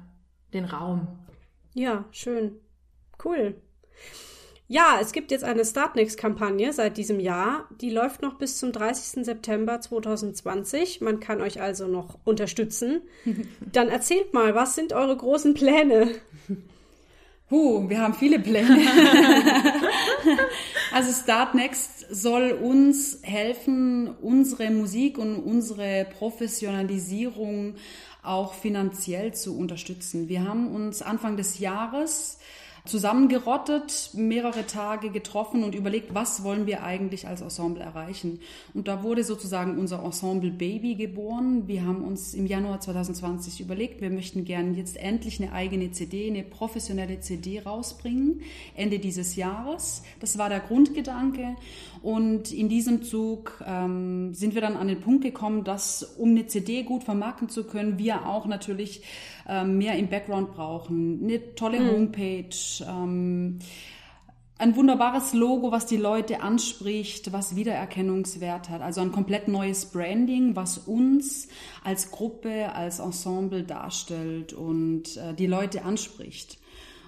den 0.53 0.67
Raum. 0.67 1.19
Ja, 1.73 2.05
schön. 2.13 2.61
Cool. 3.25 3.61
Ja, 4.67 4.99
es 5.01 5.13
gibt 5.13 5.31
jetzt 5.31 5.45
eine 5.45 5.65
Startnext-Kampagne 5.65 6.73
seit 6.73 6.97
diesem 6.97 7.21
Jahr. 7.21 7.69
Die 7.83 7.91
läuft 7.91 8.23
noch 8.23 8.35
bis 8.35 8.59
zum 8.59 8.73
30. 8.73 9.25
September 9.25 9.79
2020. 9.79 11.03
Man 11.03 11.21
kann 11.21 11.43
euch 11.43 11.61
also 11.61 11.87
noch 11.87 12.19
unterstützen. 12.25 13.03
Dann 13.73 13.89
erzählt 13.89 14.33
mal, 14.33 14.55
was 14.55 14.75
sind 14.75 14.95
eure 14.95 15.17
großen 15.17 15.53
Pläne? 15.53 16.13
Huh, 17.51 17.91
wir 17.91 18.01
haben 18.01 18.15
viele 18.15 18.39
Pläne. 18.39 18.81
also 20.93 21.13
Startnext 21.13 22.07
soll 22.11 22.53
uns 22.53 23.19
helfen, 23.21 24.17
unsere 24.23 24.71
Musik 24.71 25.19
und 25.19 25.37
unsere 25.41 26.07
Professionalisierung 26.19 27.75
auch 28.23 28.55
finanziell 28.55 29.35
zu 29.35 29.59
unterstützen. 29.59 30.31
Wir 30.31 30.49
haben 30.49 30.75
uns 30.75 31.03
Anfang 31.03 31.37
des 31.37 31.59
Jahres 31.59 32.39
zusammengerottet, 32.87 34.11
mehrere 34.13 34.67
Tage 34.67 35.09
getroffen 35.09 35.65
und 35.65 35.75
überlegt, 35.75 36.15
was 36.15 36.45
wollen 36.45 36.67
wir 36.67 36.83
eigentlich 36.83 37.27
als 37.27 37.41
Ensemble 37.41 37.83
erreichen. 37.83 38.41
Und 38.75 38.89
da 38.89 39.03
wurde 39.03 39.25
sozusagen 39.25 39.79
unser 39.79 40.05
Ensemble 40.05 40.51
Baby 40.51 40.95
geboren. 40.95 41.67
Wir 41.67 41.87
haben 41.87 42.05
uns 42.05 42.35
im 42.35 42.45
Januar 42.47 42.81
2020 42.81 43.63
überlegt, 43.63 44.03
wir 44.03 44.11
möchten 44.11 44.45
gerne 44.45 44.77
jetzt 44.77 44.99
endlich 44.99 45.43
eine 45.43 45.53
eigene 45.53 45.93
CD, 45.93 46.29
eine 46.29 46.43
professionelle 46.43 47.21
CD 47.21 47.61
rausbringen, 47.61 48.43
Ende 48.77 48.99
dieses 48.99 49.35
Jahres. 49.35 50.03
Das 50.21 50.37
war 50.37 50.51
der 50.51 50.61
Grundgedanke. 50.61 51.57
Und 52.03 52.53
in 52.53 52.69
diesem 52.69 53.03
Zug 53.03 53.65
ähm, 53.67 54.35
sind 54.35 54.55
wir 54.55 54.61
dann 54.61 54.77
an 54.77 54.89
den 54.89 55.01
Punkt 55.01 55.25
gekommen, 55.25 55.65
dass 55.65 56.03
um 56.03 56.29
eine 56.33 56.49
CD 56.49 56.83
gut 56.83 57.03
vermarkten 57.03 57.49
zu 57.49 57.65
können, 57.65 57.97
wir 57.97 58.27
auch 58.27 58.45
natürlich 58.45 59.01
ähm, 59.49 59.79
mehr 59.79 59.97
im 59.99 60.09
Background 60.09 60.53
brauchen. 60.55 61.21
Eine 61.23 61.55
tolle 61.55 61.81
mhm. 61.81 61.91
Homepage, 61.91 62.85
ähm, 62.89 63.59
ein 64.57 64.77
wunderbares 64.77 65.33
Logo, 65.33 65.73
was 65.73 65.87
die 65.87 65.97
Leute 65.97 66.41
anspricht, 66.41 67.33
was 67.33 67.57
Wiedererkennungswert 67.57 68.71
hat. 68.71 68.83
Also 68.83 69.01
ein 69.01 69.11
komplett 69.11 69.49
neues 69.49 69.87
Branding, 69.87 70.55
was 70.55 70.79
uns 70.79 71.49
als 71.83 72.11
Gruppe, 72.13 72.73
als 72.73 73.01
Ensemble 73.01 73.65
darstellt 73.65 74.53
und 74.53 75.17
äh, 75.17 75.35
die 75.35 75.47
Leute 75.47 75.85
anspricht. 75.85 76.59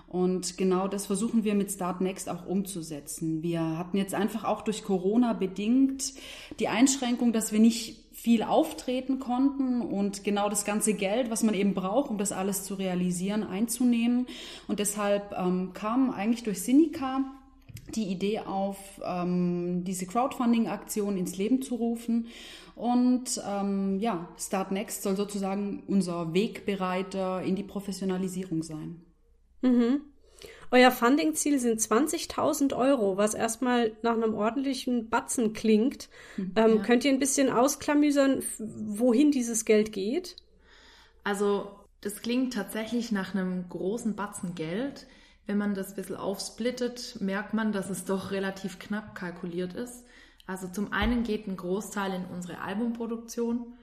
Und 0.08 0.56
genau 0.56 0.88
das 0.88 1.06
versuchen 1.06 1.44
wir 1.44 1.54
mit 1.54 1.70
Start 1.70 2.00
Next 2.00 2.28
auch 2.28 2.46
umzusetzen. 2.46 3.42
Wir 3.42 3.60
hatten 3.60 3.96
jetzt 3.96 4.14
einfach 4.14 4.44
auch 4.44 4.62
durch 4.62 4.84
Corona 4.84 5.32
bedingt 5.32 6.14
die 6.58 6.68
Einschränkung, 6.68 7.32
dass 7.32 7.52
wir 7.52 7.60
nicht 7.60 8.05
viel 8.16 8.42
auftreten 8.42 9.20
konnten 9.20 9.82
und 9.82 10.24
genau 10.24 10.48
das 10.48 10.64
ganze 10.64 10.94
Geld, 10.94 11.30
was 11.30 11.42
man 11.42 11.54
eben 11.54 11.74
braucht, 11.74 12.10
um 12.10 12.16
das 12.16 12.32
alles 12.32 12.64
zu 12.64 12.74
realisieren, 12.74 13.44
einzunehmen. 13.44 14.26
Und 14.66 14.80
deshalb 14.80 15.34
ähm, 15.38 15.72
kam 15.74 16.10
eigentlich 16.10 16.42
durch 16.42 16.62
Sinica 16.62 17.20
die 17.94 18.04
Idee 18.04 18.40
auf, 18.40 18.78
ähm, 19.04 19.84
diese 19.84 20.06
Crowdfunding-Aktion 20.06 21.18
ins 21.18 21.36
Leben 21.36 21.60
zu 21.60 21.76
rufen. 21.76 22.26
Und 22.74 23.40
ähm, 23.46 24.00
ja, 24.00 24.28
Start 24.38 24.72
Next 24.72 25.02
soll 25.02 25.14
sozusagen 25.14 25.82
unser 25.86 26.32
Wegbereiter 26.32 27.42
in 27.42 27.54
die 27.54 27.62
Professionalisierung 27.62 28.62
sein. 28.62 29.02
Euer 30.70 30.90
Funding-Ziel 30.90 31.58
sind 31.58 31.80
20.000 31.80 32.76
Euro, 32.76 33.16
was 33.16 33.34
erstmal 33.34 33.92
nach 34.02 34.14
einem 34.14 34.34
ordentlichen 34.34 35.08
Batzen 35.08 35.52
klingt. 35.52 36.08
Ähm, 36.56 36.82
Könnt 36.82 37.04
ihr 37.04 37.12
ein 37.12 37.18
bisschen 37.18 37.50
ausklamüsern, 37.50 38.42
wohin 38.58 39.30
dieses 39.30 39.64
Geld 39.64 39.92
geht? 39.92 40.36
Also, 41.24 41.70
das 42.00 42.22
klingt 42.22 42.54
tatsächlich 42.54 43.12
nach 43.12 43.34
einem 43.34 43.68
großen 43.68 44.16
Batzen 44.16 44.54
Geld. 44.54 45.06
Wenn 45.46 45.58
man 45.58 45.74
das 45.74 45.90
ein 45.90 45.96
bisschen 45.96 46.16
aufsplittet, 46.16 47.18
merkt 47.20 47.54
man, 47.54 47.72
dass 47.72 47.90
es 47.90 48.04
doch 48.04 48.32
relativ 48.32 48.78
knapp 48.78 49.14
kalkuliert 49.14 49.74
ist. 49.74 50.04
Also 50.46 50.68
zum 50.68 50.92
einen 50.92 51.24
geht 51.24 51.46
ein 51.46 51.56
Großteil 51.56 52.14
in 52.14 52.24
unsere 52.26 52.60
Albumproduktion. 52.60 53.74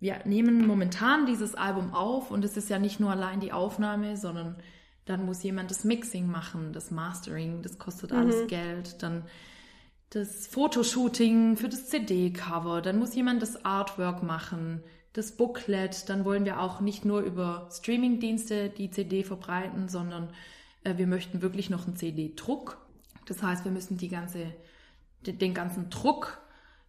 Wir 0.00 0.20
nehmen 0.24 0.66
momentan 0.66 1.26
dieses 1.26 1.54
Album 1.54 1.94
auf 1.94 2.30
und 2.30 2.44
es 2.44 2.56
ist 2.56 2.70
ja 2.70 2.78
nicht 2.78 2.98
nur 2.98 3.10
allein 3.10 3.40
die 3.40 3.52
Aufnahme, 3.52 4.16
sondern 4.16 4.56
dann 5.04 5.24
muss 5.26 5.42
jemand 5.42 5.70
das 5.70 5.84
Mixing 5.84 6.26
machen, 6.28 6.72
das 6.72 6.90
Mastering, 6.90 7.62
das 7.62 7.78
kostet 7.78 8.12
alles 8.12 8.46
Geld. 8.46 9.02
Dann 9.02 9.24
das 10.10 10.46
Fotoshooting 10.46 11.56
für 11.56 11.68
das 11.68 11.88
CD-Cover, 11.88 12.82
dann 12.82 12.98
muss 12.98 13.14
jemand 13.14 13.40
das 13.42 13.64
Artwork 13.64 14.22
machen, 14.22 14.82
das 15.14 15.32
Booklet, 15.36 16.08
dann 16.08 16.24
wollen 16.24 16.44
wir 16.44 16.60
auch 16.60 16.80
nicht 16.80 17.04
nur 17.04 17.20
über 17.20 17.68
Streamingdienste 17.70 18.70
die 18.70 18.90
CD 18.90 19.24
verbreiten, 19.24 19.88
sondern 19.88 20.30
äh, 20.84 20.96
wir 20.96 21.06
möchten 21.06 21.42
wirklich 21.42 21.68
noch 21.70 21.86
einen 21.86 21.96
CD-Druck. 21.96 22.78
Das 23.26 23.42
heißt, 23.42 23.64
wir 23.64 23.72
müssen 23.72 23.96
die 23.98 24.08
ganze, 24.08 24.52
de- 25.26 25.34
den 25.34 25.52
ganzen 25.54 25.90
Druck 25.90 26.40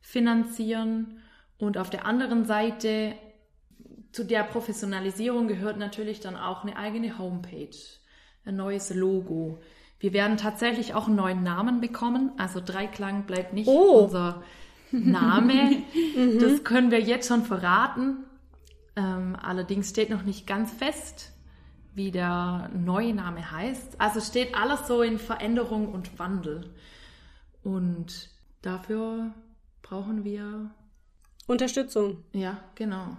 finanzieren 0.01 1.19
und 1.57 1.77
auf 1.77 1.89
der 1.89 2.05
anderen 2.05 2.45
Seite 2.45 3.15
zu 4.11 4.23
der 4.23 4.43
Professionalisierung 4.43 5.47
gehört 5.47 5.77
natürlich 5.77 6.19
dann 6.19 6.35
auch 6.35 6.63
eine 6.63 6.77
eigene 6.77 7.17
Homepage, 7.17 7.75
ein 8.45 8.55
neues 8.55 8.93
Logo. 8.93 9.59
Wir 9.99 10.13
werden 10.13 10.37
tatsächlich 10.37 10.93
auch 10.93 11.07
einen 11.07 11.15
neuen 11.15 11.43
Namen 11.43 11.79
bekommen. 11.81 12.31
Also 12.37 12.59
Dreiklang 12.59 13.25
bleibt 13.25 13.53
nicht 13.53 13.67
Oh. 13.67 14.03
unser 14.05 14.43
Name. 14.91 15.83
das 16.39 16.63
können 16.63 16.91
wir 16.91 16.99
jetzt 16.99 17.27
schon 17.27 17.43
verraten. 17.43 18.17
Ähm, 18.95 19.35
allerdings 19.41 19.89
steht 19.89 20.09
noch 20.09 20.23
nicht 20.23 20.45
ganz 20.45 20.71
fest, 20.71 21.31
wie 21.95 22.11
der 22.11 22.69
neue 22.75 23.13
Name 23.13 23.49
heißt. 23.51 23.99
Also 23.99 24.19
steht 24.19 24.55
alles 24.55 24.87
so 24.87 25.01
in 25.01 25.17
Veränderung 25.17 25.91
und 25.93 26.19
Wandel. 26.19 26.73
Und 27.63 28.29
dafür 28.61 29.31
brauchen 29.81 30.23
wir, 30.23 30.69
Unterstützung. 31.47 32.23
ja, 32.33 32.57
genau. 32.75 33.15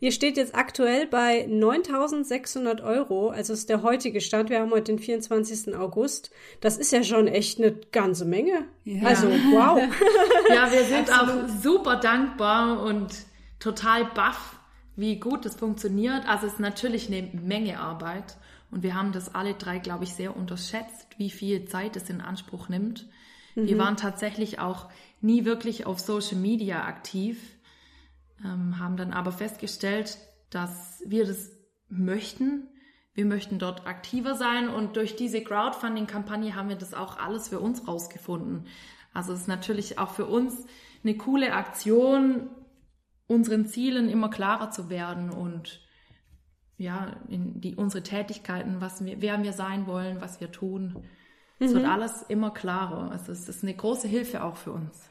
Ihr 0.00 0.12
steht 0.12 0.36
jetzt 0.36 0.54
aktuell 0.54 1.06
bei 1.06 1.46
9.600 1.46 2.82
Euro, 2.82 3.30
also 3.30 3.52
ist 3.52 3.68
der 3.68 3.82
heutige 3.82 4.20
Stand. 4.20 4.50
Wir 4.50 4.60
haben 4.60 4.70
heute 4.70 4.92
den 4.92 4.98
24. 4.98 5.76
August. 5.76 6.30
Das 6.60 6.76
ist 6.76 6.92
ja 6.92 7.02
schon 7.02 7.26
echt 7.26 7.58
eine 7.58 7.72
ganze 7.72 8.24
Menge. 8.24 8.64
Ja. 8.84 9.08
Also, 9.08 9.28
wow. 9.28 9.82
Ja, 10.48 10.70
wir 10.70 10.84
sind 10.84 11.10
auch 11.10 11.48
super 11.62 11.96
dankbar 11.96 12.82
und 12.82 13.12
total 13.58 14.04
baff, 14.04 14.56
wie 14.96 15.16
gut 15.16 15.44
das 15.44 15.54
funktioniert. 15.54 16.28
Also 16.28 16.46
es 16.46 16.54
ist 16.54 16.60
natürlich 16.60 17.08
eine 17.08 17.28
Menge 17.32 17.78
Arbeit 17.78 18.36
und 18.70 18.82
wir 18.82 18.94
haben 18.94 19.12
das 19.12 19.34
alle 19.34 19.54
drei, 19.54 19.78
glaube 19.78 20.04
ich, 20.04 20.14
sehr 20.14 20.36
unterschätzt, 20.36 21.06
wie 21.16 21.30
viel 21.30 21.64
Zeit 21.66 21.96
es 21.96 22.10
in 22.10 22.20
Anspruch 22.20 22.68
nimmt. 22.68 23.06
Wir 23.54 23.76
waren 23.78 23.96
tatsächlich 23.96 24.60
auch 24.60 24.88
nie 25.20 25.44
wirklich 25.44 25.84
auf 25.86 26.00
Social 26.00 26.38
Media 26.38 26.84
aktiv, 26.84 27.38
ähm, 28.44 28.78
haben 28.78 28.96
dann 28.96 29.12
aber 29.12 29.32
festgestellt, 29.32 30.18
dass 30.50 31.02
wir 31.06 31.26
das 31.26 31.50
möchten. 31.88 32.68
Wir 33.14 33.26
möchten 33.26 33.58
dort 33.58 33.86
aktiver 33.86 34.34
sein 34.34 34.68
und 34.68 34.96
durch 34.96 35.16
diese 35.16 35.42
Crowdfunding-Kampagne 35.42 36.54
haben 36.54 36.68
wir 36.68 36.76
das 36.76 36.94
auch 36.94 37.18
alles 37.18 37.48
für 37.48 37.60
uns 37.60 37.86
rausgefunden. 37.86 38.66
Also 39.12 39.32
es 39.32 39.42
ist 39.42 39.48
natürlich 39.48 39.98
auch 39.98 40.10
für 40.10 40.26
uns 40.26 40.64
eine 41.04 41.16
coole 41.16 41.52
Aktion, 41.52 42.48
unseren 43.26 43.66
Zielen 43.66 44.08
immer 44.08 44.30
klarer 44.30 44.70
zu 44.70 44.88
werden 44.88 45.30
und 45.30 45.80
ja, 46.78 47.16
in 47.28 47.60
die, 47.60 47.76
unsere 47.76 48.02
Tätigkeiten, 48.02 48.80
was 48.80 49.04
wir, 49.04 49.20
wer 49.20 49.42
wir 49.42 49.52
sein 49.52 49.86
wollen, 49.86 50.20
was 50.20 50.40
wir 50.40 50.50
tun. 50.50 51.04
Es 51.58 51.74
wird 51.74 51.86
alles 51.86 52.22
immer 52.22 52.50
klarer. 52.50 53.12
Also 53.12 53.30
es 53.30 53.48
ist 53.48 53.62
eine 53.62 53.74
große 53.74 54.08
Hilfe 54.08 54.42
auch 54.42 54.56
für 54.56 54.72
uns. 54.72 55.08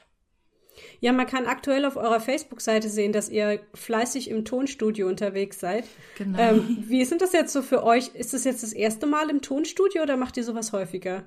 Ja, 0.99 1.11
man 1.11 1.27
kann 1.27 1.45
aktuell 1.45 1.85
auf 1.85 1.97
eurer 1.97 2.19
Facebook-Seite 2.19 2.89
sehen, 2.89 3.11
dass 3.11 3.29
ihr 3.29 3.59
fleißig 3.73 4.29
im 4.29 4.45
Tonstudio 4.45 5.07
unterwegs 5.07 5.59
seid. 5.59 5.85
Genau. 6.17 6.39
Ähm, 6.39 6.83
wie 6.87 7.03
sind 7.05 7.21
das 7.21 7.33
jetzt 7.33 7.53
so 7.53 7.61
für 7.61 7.83
euch? 7.83 8.09
Ist 8.15 8.33
das 8.33 8.43
jetzt 8.43 8.63
das 8.63 8.73
erste 8.73 9.07
Mal 9.07 9.29
im 9.29 9.41
Tonstudio 9.41 10.03
oder 10.03 10.17
macht 10.17 10.37
ihr 10.37 10.43
sowas 10.43 10.71
häufiger? 10.71 11.23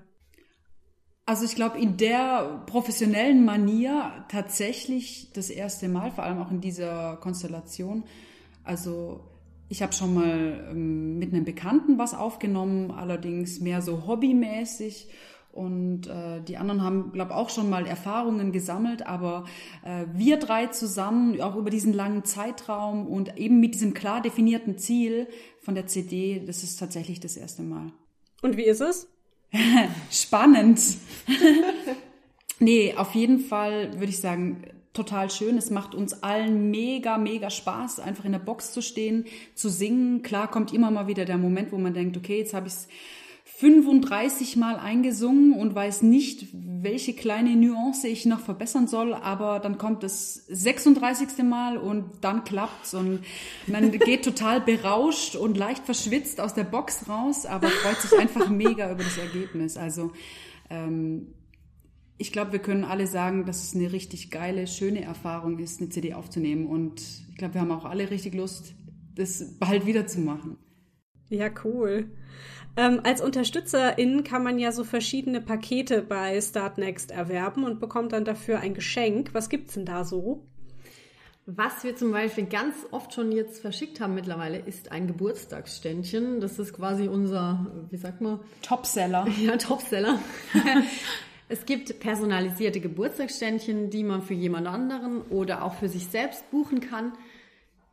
Also 1.26 1.44
ich 1.44 1.54
glaube, 1.54 1.78
in 1.78 1.96
der 1.96 2.64
professionellen 2.66 3.44
Manier 3.44 4.26
tatsächlich 4.28 5.30
das 5.32 5.48
erste 5.48 5.88
Mal, 5.88 6.10
vor 6.10 6.24
allem 6.24 6.38
auch 6.38 6.50
in 6.50 6.60
dieser 6.60 7.16
Konstellation. 7.16 8.04
Also 8.62 9.20
ich 9.68 9.82
habe 9.82 9.92
schon 9.94 10.14
mal 10.14 10.68
ähm, 10.70 11.18
mit 11.18 11.32
einem 11.32 11.44
Bekannten 11.44 11.98
was 11.98 12.12
aufgenommen, 12.12 12.90
allerdings 12.90 13.60
mehr 13.60 13.80
so 13.80 14.06
hobbymäßig. 14.06 15.08
Und 15.54 16.08
äh, 16.08 16.40
die 16.42 16.56
anderen 16.56 16.82
haben, 16.82 17.12
glaube 17.12 17.36
auch 17.36 17.48
schon 17.48 17.70
mal 17.70 17.86
Erfahrungen 17.86 18.50
gesammelt, 18.50 19.06
aber 19.06 19.44
äh, 19.84 20.04
wir 20.12 20.38
drei 20.38 20.66
zusammen, 20.66 21.40
auch 21.40 21.54
über 21.54 21.70
diesen 21.70 21.92
langen 21.92 22.24
Zeitraum 22.24 23.06
und 23.06 23.38
eben 23.38 23.60
mit 23.60 23.74
diesem 23.74 23.94
klar 23.94 24.20
definierten 24.20 24.78
Ziel 24.78 25.28
von 25.60 25.76
der 25.76 25.86
CD, 25.86 26.42
das 26.44 26.64
ist 26.64 26.80
tatsächlich 26.80 27.20
das 27.20 27.36
erste 27.36 27.62
Mal. 27.62 27.92
Und 28.42 28.56
wie 28.56 28.64
ist 28.64 28.80
es? 28.80 29.08
Spannend. 30.10 30.80
nee, 32.58 32.94
auf 32.96 33.14
jeden 33.14 33.38
Fall 33.38 33.92
würde 33.92 34.10
ich 34.10 34.18
sagen, 34.18 34.64
total 34.92 35.30
schön. 35.30 35.56
Es 35.56 35.70
macht 35.70 35.94
uns 35.94 36.24
allen 36.24 36.72
mega, 36.72 37.16
mega 37.16 37.50
Spaß, 37.50 38.00
einfach 38.00 38.24
in 38.24 38.32
der 38.32 38.40
Box 38.40 38.72
zu 38.72 38.82
stehen, 38.82 39.26
zu 39.54 39.68
singen. 39.68 40.22
Klar 40.22 40.50
kommt 40.50 40.72
immer 40.72 40.90
mal 40.90 41.06
wieder 41.06 41.24
der 41.24 41.38
Moment, 41.38 41.70
wo 41.70 41.78
man 41.78 41.94
denkt, 41.94 42.16
okay, 42.16 42.38
jetzt 42.38 42.54
habe 42.54 42.66
ich 42.66 42.72
es 42.72 42.88
35 43.64 44.56
Mal 44.56 44.76
eingesungen 44.76 45.54
und 45.54 45.74
weiß 45.74 46.02
nicht, 46.02 46.48
welche 46.52 47.14
kleine 47.14 47.56
Nuance 47.56 48.06
ich 48.06 48.26
noch 48.26 48.40
verbessern 48.40 48.88
soll, 48.88 49.14
aber 49.14 49.58
dann 49.58 49.78
kommt 49.78 50.02
das 50.02 50.34
36. 50.34 51.42
Mal 51.44 51.78
und 51.78 52.10
dann 52.20 52.44
klappt's 52.44 52.92
und 52.92 53.20
man 53.66 53.90
geht 53.98 54.22
total 54.22 54.60
berauscht 54.60 55.34
und 55.34 55.56
leicht 55.56 55.86
verschwitzt 55.86 56.42
aus 56.42 56.52
der 56.52 56.64
Box 56.64 57.08
raus, 57.08 57.46
aber 57.46 57.68
freut 57.68 58.02
sich 58.02 58.18
einfach 58.18 58.50
mega 58.50 58.92
über 58.92 59.02
das 59.02 59.16
Ergebnis. 59.16 59.78
Also 59.78 60.12
ähm, 60.68 61.28
ich 62.18 62.32
glaube, 62.32 62.52
wir 62.52 62.58
können 62.58 62.84
alle 62.84 63.06
sagen, 63.06 63.46
dass 63.46 63.62
es 63.62 63.74
eine 63.74 63.92
richtig 63.92 64.30
geile, 64.30 64.66
schöne 64.66 65.00
Erfahrung 65.00 65.58
ist, 65.58 65.80
eine 65.80 65.88
CD 65.88 66.12
aufzunehmen 66.12 66.66
und 66.66 67.00
ich 67.30 67.36
glaube, 67.38 67.54
wir 67.54 67.62
haben 67.62 67.72
auch 67.72 67.86
alle 67.86 68.10
richtig 68.10 68.34
Lust, 68.34 68.74
das 69.14 69.58
bald 69.58 69.86
wieder 69.86 70.06
zu 70.06 70.20
machen. 70.20 70.58
Ja, 71.30 71.48
cool. 71.64 72.10
Ähm, 72.76 73.00
als 73.04 73.20
Unterstützerin 73.20 74.24
kann 74.24 74.42
man 74.42 74.58
ja 74.58 74.72
so 74.72 74.82
verschiedene 74.82 75.40
Pakete 75.40 76.02
bei 76.02 76.40
Startnext 76.40 77.12
erwerben 77.12 77.64
und 77.64 77.80
bekommt 77.80 78.12
dann 78.12 78.24
dafür 78.24 78.60
ein 78.60 78.74
Geschenk. 78.74 79.30
Was 79.32 79.48
gibt's 79.48 79.74
denn 79.74 79.86
da 79.86 80.04
so? 80.04 80.44
Was 81.46 81.84
wir 81.84 81.94
zum 81.94 82.10
Beispiel 82.10 82.46
ganz 82.46 82.74
oft 82.90 83.12
schon 83.12 83.30
jetzt 83.30 83.60
verschickt 83.60 84.00
haben 84.00 84.14
mittlerweile, 84.14 84.58
ist 84.58 84.90
ein 84.90 85.06
Geburtstagsständchen. 85.06 86.40
Das 86.40 86.58
ist 86.58 86.72
quasi 86.72 87.06
unser, 87.06 87.66
wie 87.90 87.96
sagt 87.98 88.22
man, 88.22 88.40
Topseller. 88.62 89.28
ja, 89.40 89.56
Topseller. 89.56 90.18
es 91.48 91.66
gibt 91.66 92.00
personalisierte 92.00 92.80
Geburtstagsständchen, 92.80 93.90
die 93.90 94.04
man 94.04 94.22
für 94.22 94.34
jemand 94.34 94.66
anderen 94.66 95.20
oder 95.22 95.62
auch 95.62 95.74
für 95.74 95.88
sich 95.88 96.06
selbst 96.06 96.50
buchen 96.50 96.80
kann. 96.80 97.12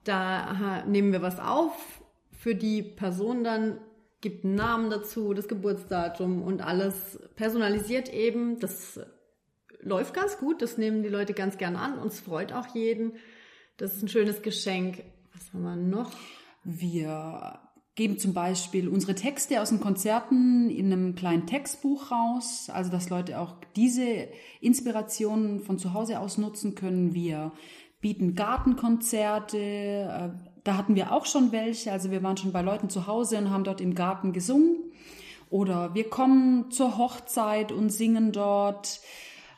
Da 0.05 0.83
nehmen 0.87 1.11
wir 1.11 1.21
was 1.21 1.39
auf 1.39 2.01
für 2.31 2.55
die 2.55 2.81
Person 2.81 3.43
dann, 3.43 3.77
gibt 4.21 4.45
einen 4.45 4.55
Namen 4.55 4.89
dazu, 4.89 5.33
das 5.33 5.47
Geburtsdatum 5.47 6.43
und 6.43 6.61
alles 6.61 7.19
personalisiert 7.35 8.13
eben. 8.13 8.59
Das 8.59 8.99
läuft 9.81 10.13
ganz 10.13 10.37
gut, 10.37 10.61
das 10.61 10.77
nehmen 10.77 11.03
die 11.03 11.09
Leute 11.09 11.33
ganz 11.33 11.57
gern 11.57 11.75
an. 11.75 11.97
Uns 11.97 12.19
freut 12.19 12.53
auch 12.53 12.73
jeden. 12.73 13.13
Das 13.77 13.95
ist 13.95 14.03
ein 14.03 14.09
schönes 14.09 14.41
Geschenk. 14.41 15.03
Was 15.33 15.53
haben 15.53 15.63
wir 15.63 15.75
noch? 15.75 16.11
Wir 16.63 17.59
geben 17.95 18.19
zum 18.19 18.33
Beispiel 18.33 18.87
unsere 18.87 19.15
Texte 19.15 19.61
aus 19.61 19.69
den 19.69 19.79
Konzerten 19.79 20.69
in 20.69 20.91
einem 20.91 21.15
kleinen 21.15 21.45
Textbuch 21.45 22.11
raus, 22.11 22.69
also 22.71 22.91
dass 22.91 23.09
Leute 23.09 23.39
auch 23.39 23.55
diese 23.75 24.27
Inspirationen 24.61 25.59
von 25.59 25.77
zu 25.77 25.93
Hause 25.93 26.19
aus 26.19 26.37
nutzen 26.37 26.75
können. 26.75 27.13
Wir 27.13 27.51
bieten 27.99 28.35
Gartenkonzerte, 28.35 29.57
äh, 29.57 30.29
da 30.63 30.77
hatten 30.77 30.95
wir 30.95 31.11
auch 31.11 31.25
schon 31.25 31.51
welche, 31.51 31.91
also 31.91 32.11
wir 32.11 32.23
waren 32.23 32.37
schon 32.37 32.51
bei 32.51 32.61
Leuten 32.61 32.89
zu 32.89 33.07
Hause 33.07 33.37
und 33.37 33.49
haben 33.49 33.63
dort 33.63 33.81
im 33.81 33.95
Garten 33.95 34.33
gesungen. 34.33 34.77
Oder 35.49 35.93
wir 35.93 36.09
kommen 36.09 36.71
zur 36.71 36.97
Hochzeit 36.97 37.71
und 37.71 37.89
singen 37.89 38.31
dort. 38.31 39.01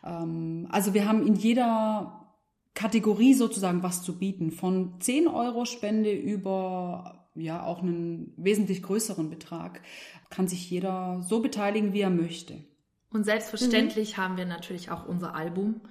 Ähm, 0.04 0.68
also 0.70 0.94
wir 0.94 1.08
haben 1.08 1.26
in 1.26 1.36
jeder 1.36 2.28
Kategorie 2.74 3.34
sozusagen 3.34 3.84
was 3.84 4.02
zu 4.02 4.18
bieten. 4.18 4.52
Von 4.52 5.00
10 5.00 5.28
Euro 5.28 5.66
Spende 5.66 6.12
über 6.12 7.20
ja 7.36 7.64
auch 7.64 7.82
einen 7.82 8.34
wesentlich 8.38 8.84
größeren 8.84 9.30
Betrag 9.30 9.82
kann 10.30 10.48
sich 10.48 10.70
jeder 10.70 11.22
so 11.22 11.42
beteiligen, 11.42 11.94
wie 11.94 12.02
er 12.02 12.10
möchte. 12.10 12.64
Und 13.12 13.24
selbstverständlich 13.24 14.18
haben 14.18 14.38
wir 14.38 14.46
natürlich 14.46 14.90
auch 14.90 15.06
unser 15.08 15.36
Album, 15.36 15.82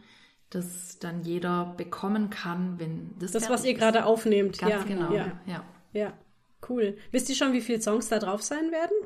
das 0.54 0.98
dann 0.98 1.22
jeder 1.22 1.74
bekommen 1.76 2.30
kann, 2.30 2.78
wenn 2.78 3.14
das 3.18 3.32
Das, 3.32 3.48
was 3.48 3.64
ihr 3.64 3.74
gerade 3.74 4.04
aufnehmt. 4.04 4.58
Ganz 4.58 4.72
ja, 4.72 4.82
genau. 4.82 5.12
Ja, 5.12 5.40
ja. 5.46 5.64
ja, 5.92 6.12
cool. 6.68 6.96
Wisst 7.10 7.28
ihr 7.30 7.34
schon, 7.34 7.52
wie 7.52 7.60
viele 7.60 7.80
Songs 7.80 8.08
da 8.08 8.18
drauf 8.18 8.42
sein 8.42 8.70
werden? 8.70 8.96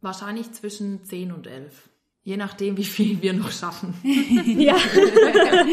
Wahrscheinlich 0.00 0.52
zwischen 0.52 1.04
10 1.04 1.32
und 1.32 1.46
11. 1.46 1.88
Je 2.22 2.36
nachdem, 2.36 2.76
wie 2.76 2.84
viel 2.84 3.22
wir 3.22 3.32
noch 3.32 3.50
schaffen. 3.50 3.94
Ja. 4.04 4.76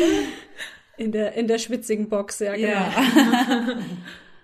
in, 0.97 1.12
der, 1.12 1.34
in 1.34 1.47
der 1.47 1.58
schwitzigen 1.58 2.10
Box, 2.10 2.39
ja, 2.39 2.56
genau. 2.56 3.82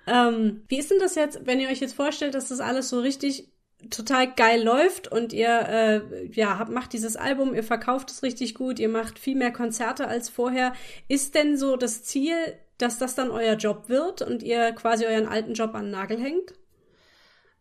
Ähm, 0.10 0.64
wie 0.68 0.80
ist 0.80 0.90
denn 0.90 1.00
das 1.00 1.14
jetzt, 1.14 1.46
wenn 1.46 1.60
ihr 1.60 1.70
euch 1.70 1.82
jetzt 1.82 1.94
vorstellt, 1.94 2.34
dass 2.34 2.50
das 2.50 2.60
alles 2.60 2.90
so 2.90 3.00
richtig 3.00 3.48
total 3.90 4.34
geil 4.34 4.62
läuft 4.62 5.10
und 5.10 5.32
ihr 5.32 5.50
äh, 5.50 6.26
ja 6.32 6.60
habt, 6.60 6.72
macht 6.72 6.94
dieses 6.94 7.16
Album, 7.16 7.54
ihr 7.54 7.64
verkauft 7.64 8.12
es 8.12 8.24
richtig 8.24 8.56
gut, 8.56 8.80
ihr 8.80 8.90
macht 8.90 9.18
viel 9.18 9.38
mehr 9.38 9.52
Konzerte 9.52 10.08
als 10.08 10.30
vorher. 10.30 10.74
Ist 11.08 11.36
denn 11.36 11.58
so 11.58 11.78
das 11.78 12.04
Ziel, 12.04 12.36
dass 12.78 12.98
das 12.98 13.16
dann 13.16 13.32
euer 13.32 13.56
Job 13.56 13.88
wird 13.88 14.22
und 14.22 14.44
ihr 14.44 14.72
quasi 14.74 15.06
euren 15.06 15.28
alten 15.28 15.54
Job 15.54 15.76
an 15.76 15.86
den 15.86 15.92
Nagel 15.92 16.20
hängt? 16.20 16.54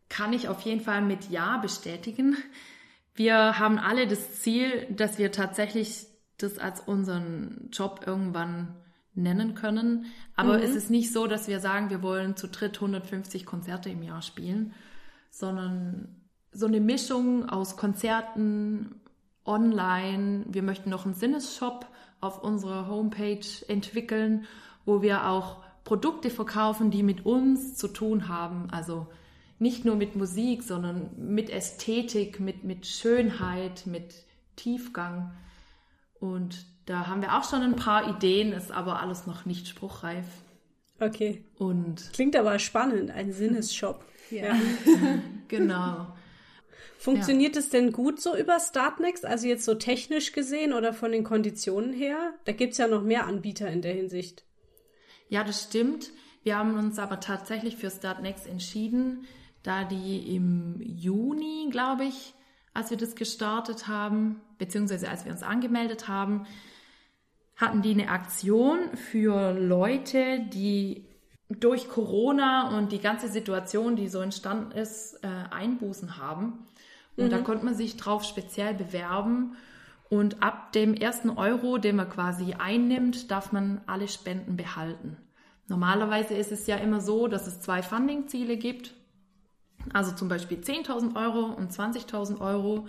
Kann 0.08 0.32
ich 0.32 0.48
auf 0.48 0.62
jeden 0.62 0.80
Fall 0.80 1.02
mit 1.02 1.30
Ja 1.30 1.58
bestätigen. 1.58 2.36
Wir 3.14 3.58
haben 3.58 3.78
alle 3.78 4.06
das 4.06 4.40
Ziel, 4.40 4.86
dass 4.90 5.18
wir 5.18 5.32
tatsächlich 5.32 6.06
das 6.38 6.58
als 6.58 6.80
unseren 6.80 7.68
Job 7.72 8.04
irgendwann 8.06 8.76
nennen 9.14 9.54
können. 9.54 10.06
Aber 10.36 10.62
es 10.62 10.74
ist 10.74 10.90
nicht 10.90 11.12
so, 11.12 11.26
dass 11.26 11.48
wir 11.48 11.60
sagen, 11.60 11.90
wir 11.90 12.02
wollen 12.02 12.36
zu 12.36 12.48
dritt 12.48 12.76
150 12.76 13.44
Konzerte 13.44 13.90
im 13.90 14.02
Jahr 14.02 14.22
spielen, 14.22 14.72
sondern 15.30 16.22
so 16.52 16.66
eine 16.66 16.80
Mischung 16.80 17.48
aus 17.48 17.76
Konzerten, 17.76 19.00
online. 19.44 20.44
Wir 20.48 20.62
möchten 20.62 20.90
noch 20.90 21.04
einen 21.04 21.14
Sinnesshop 21.14 21.86
auf 22.20 22.42
unserer 22.42 22.88
Homepage 22.88 23.46
entwickeln, 23.66 24.46
wo 24.84 25.02
wir 25.02 25.28
auch 25.28 25.62
Produkte 25.84 26.30
verkaufen, 26.30 26.90
die 26.90 27.02
mit 27.02 27.24
uns 27.24 27.76
zu 27.76 27.88
tun 27.88 28.28
haben. 28.28 28.68
Also 28.70 29.06
nicht 29.58 29.84
nur 29.84 29.96
mit 29.96 30.16
Musik, 30.16 30.62
sondern 30.62 31.10
mit 31.16 31.50
Ästhetik, 31.50 32.40
mit, 32.40 32.62
mit 32.64 32.86
Schönheit, 32.86 33.86
mit 33.86 34.14
Tiefgang. 34.56 35.32
Und 36.20 36.66
da 36.86 37.06
haben 37.06 37.22
wir 37.22 37.36
auch 37.36 37.48
schon 37.48 37.62
ein 37.62 37.76
paar 37.76 38.08
Ideen, 38.08 38.52
ist 38.52 38.70
aber 38.70 39.00
alles 39.00 39.26
noch 39.26 39.46
nicht 39.46 39.66
spruchreif. 39.66 40.26
Okay. 41.00 41.44
Und 41.56 42.10
Klingt 42.12 42.36
aber 42.36 42.58
spannend, 42.58 43.10
ein 43.10 43.32
Sinnesshop. 43.32 44.04
Ja. 44.30 44.54
genau. 45.48 46.14
Funktioniert 46.98 47.56
es 47.56 47.70
denn 47.70 47.92
gut 47.92 48.20
so 48.20 48.36
über 48.36 48.60
Startnext, 48.60 49.24
also 49.24 49.46
jetzt 49.46 49.64
so 49.64 49.74
technisch 49.74 50.32
gesehen 50.32 50.74
oder 50.74 50.92
von 50.92 51.12
den 51.12 51.24
Konditionen 51.24 51.94
her? 51.94 52.34
Da 52.44 52.52
gibt's 52.52 52.76
ja 52.76 52.88
noch 52.88 53.02
mehr 53.02 53.26
Anbieter 53.26 53.70
in 53.70 53.80
der 53.80 53.94
Hinsicht. 53.94 54.44
Ja, 55.30 55.44
das 55.44 55.62
stimmt. 55.62 56.10
Wir 56.42 56.58
haben 56.58 56.76
uns 56.76 56.98
aber 56.98 57.20
tatsächlich 57.20 57.76
für 57.76 57.90
Startnext 57.90 58.46
entschieden, 58.46 59.24
da 59.62 59.84
die 59.84 60.34
im 60.34 60.80
Juni, 60.80 61.68
glaube 61.70 62.04
ich, 62.04 62.34
als 62.74 62.90
wir 62.90 62.96
das 62.96 63.14
gestartet 63.14 63.88
haben, 63.88 64.40
beziehungsweise 64.58 65.08
als 65.08 65.24
wir 65.24 65.32
uns 65.32 65.42
angemeldet 65.42 66.08
haben, 66.08 66.46
hatten 67.58 67.82
die 67.82 67.90
eine 67.90 68.08
Aktion 68.08 68.96
für 68.96 69.52
Leute, 69.52 70.40
die 70.40 71.04
durch 71.50 71.88
Corona 71.88 72.76
und 72.76 72.92
die 72.92 73.00
ganze 73.00 73.28
Situation, 73.28 73.96
die 73.96 74.08
so 74.08 74.20
entstanden 74.20 74.72
ist, 74.72 75.22
äh, 75.22 75.28
Einbußen 75.50 76.18
haben. 76.18 76.66
Und 77.16 77.32
da 77.32 77.38
konnte 77.38 77.64
man 77.64 77.74
sich 77.74 77.96
drauf 77.96 78.22
speziell 78.22 78.74
bewerben. 78.74 79.56
Und 80.08 80.40
ab 80.40 80.72
dem 80.72 80.94
ersten 80.94 81.30
Euro, 81.30 81.78
den 81.78 81.96
man 81.96 82.08
quasi 82.08 82.54
einnimmt, 82.54 83.30
darf 83.30 83.50
man 83.50 83.80
alle 83.86 84.06
Spenden 84.06 84.56
behalten. 84.56 85.16
Normalerweise 85.66 86.34
ist 86.34 86.52
es 86.52 86.68
ja 86.68 86.76
immer 86.76 87.00
so, 87.00 87.26
dass 87.26 87.48
es 87.48 87.60
zwei 87.60 87.82
Funding-Ziele 87.82 88.56
gibt. 88.56 88.94
Also 89.92 90.12
zum 90.12 90.28
Beispiel 90.28 90.58
10.000 90.58 91.16
Euro 91.16 91.52
und 91.52 91.72
20.000 91.72 92.40
Euro. 92.40 92.86